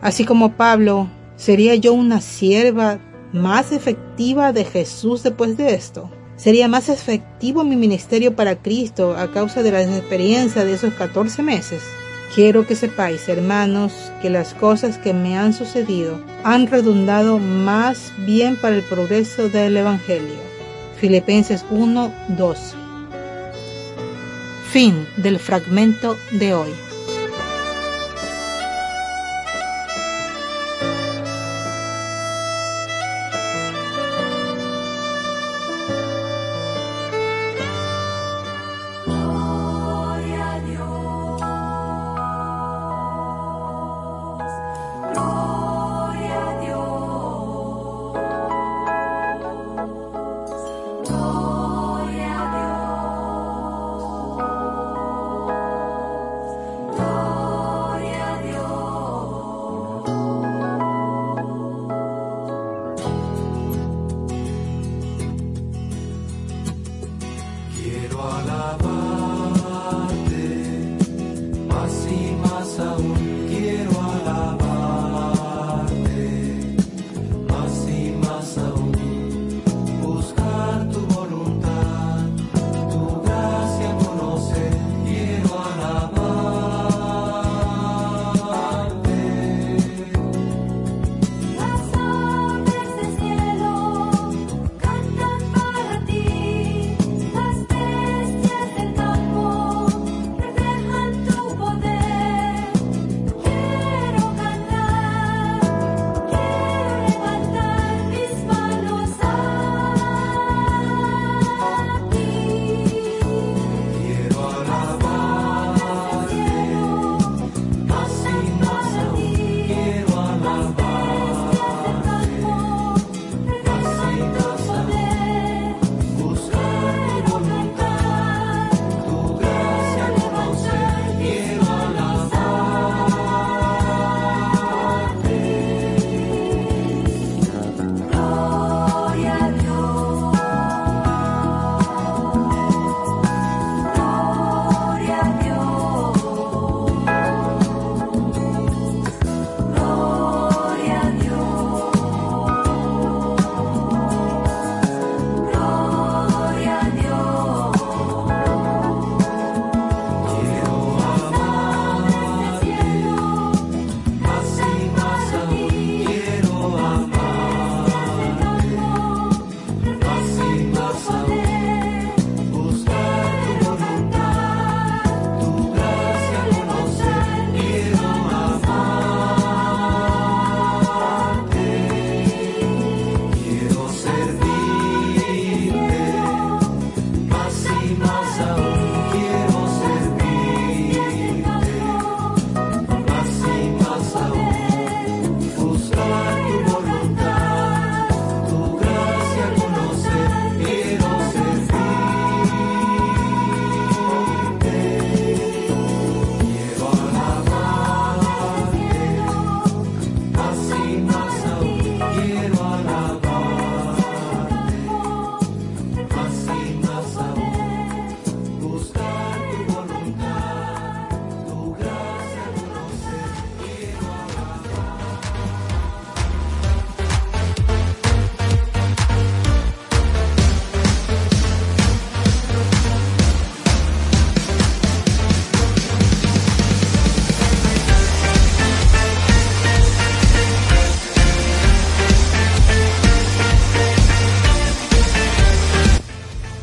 Así 0.00 0.24
como 0.24 0.52
Pablo, 0.52 1.08
¿sería 1.36 1.74
yo 1.74 1.92
una 1.92 2.20
sierva 2.20 3.00
más 3.32 3.72
efectiva 3.72 4.52
de 4.52 4.64
Jesús 4.64 5.22
después 5.22 5.56
de 5.56 5.74
esto? 5.74 6.10
Sería 6.36 6.68
más 6.68 6.88
efectivo 6.88 7.64
mi 7.64 7.74
ministerio 7.74 8.36
para 8.36 8.56
Cristo 8.56 9.16
a 9.16 9.32
causa 9.32 9.62
de 9.62 9.72
la 9.72 9.82
experiencia 9.82 10.64
de 10.64 10.74
esos 10.74 10.94
14 10.94 11.42
meses. 11.42 11.82
Quiero 12.32 12.66
que 12.66 12.76
sepáis, 12.76 13.28
hermanos, 13.28 13.92
que 14.22 14.30
las 14.30 14.54
cosas 14.54 14.98
que 14.98 15.12
me 15.12 15.36
han 15.36 15.52
sucedido 15.52 16.22
han 16.44 16.68
redundado 16.68 17.38
más 17.38 18.12
bien 18.24 18.56
para 18.56 18.76
el 18.76 18.82
progreso 18.82 19.48
del 19.48 19.76
Evangelio. 19.76 20.36
Filipenses 21.00 21.64
1, 21.70 22.12
12. 22.28 22.77
Fin 24.70 25.06
del 25.16 25.38
fragmento 25.38 26.18
de 26.30 26.52
hoy. 26.52 26.87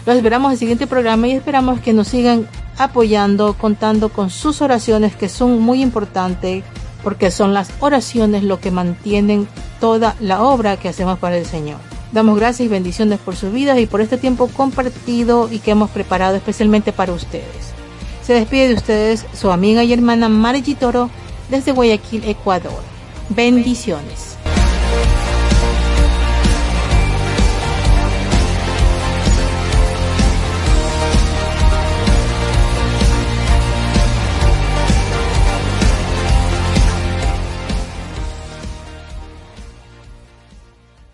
Los 0.06 0.16
esperamos 0.16 0.48
en 0.48 0.54
el 0.54 0.58
siguiente 0.58 0.88
programa 0.88 1.28
y 1.28 1.34
esperamos 1.34 1.78
que 1.78 1.92
nos 1.92 2.08
sigan 2.08 2.48
apoyando, 2.78 3.54
contando 3.54 4.08
con 4.08 4.28
sus 4.28 4.60
oraciones 4.60 5.14
que 5.14 5.28
son 5.28 5.60
muy 5.60 5.82
importantes 5.82 6.64
porque 7.06 7.30
son 7.30 7.54
las 7.54 7.70
oraciones 7.78 8.42
lo 8.42 8.58
que 8.58 8.72
mantienen 8.72 9.46
toda 9.78 10.16
la 10.18 10.42
obra 10.42 10.76
que 10.76 10.88
hacemos 10.88 11.20
para 11.20 11.36
el 11.36 11.46
Señor. 11.46 11.78
Damos 12.10 12.36
gracias 12.36 12.66
y 12.66 12.68
bendiciones 12.68 13.20
por 13.20 13.36
sus 13.36 13.52
vidas 13.52 13.78
y 13.78 13.86
por 13.86 14.00
este 14.00 14.18
tiempo 14.18 14.48
compartido 14.48 15.48
y 15.48 15.60
que 15.60 15.70
hemos 15.70 15.88
preparado 15.90 16.34
especialmente 16.34 16.90
para 16.90 17.12
ustedes. 17.12 17.72
Se 18.24 18.32
despide 18.32 18.66
de 18.66 18.74
ustedes 18.74 19.24
su 19.34 19.52
amiga 19.52 19.84
y 19.84 19.92
hermana 19.92 20.28
Margie 20.28 20.74
Toro 20.74 21.08
desde 21.48 21.70
Guayaquil, 21.70 22.24
Ecuador. 22.24 22.82
Bendiciones. 23.28 24.36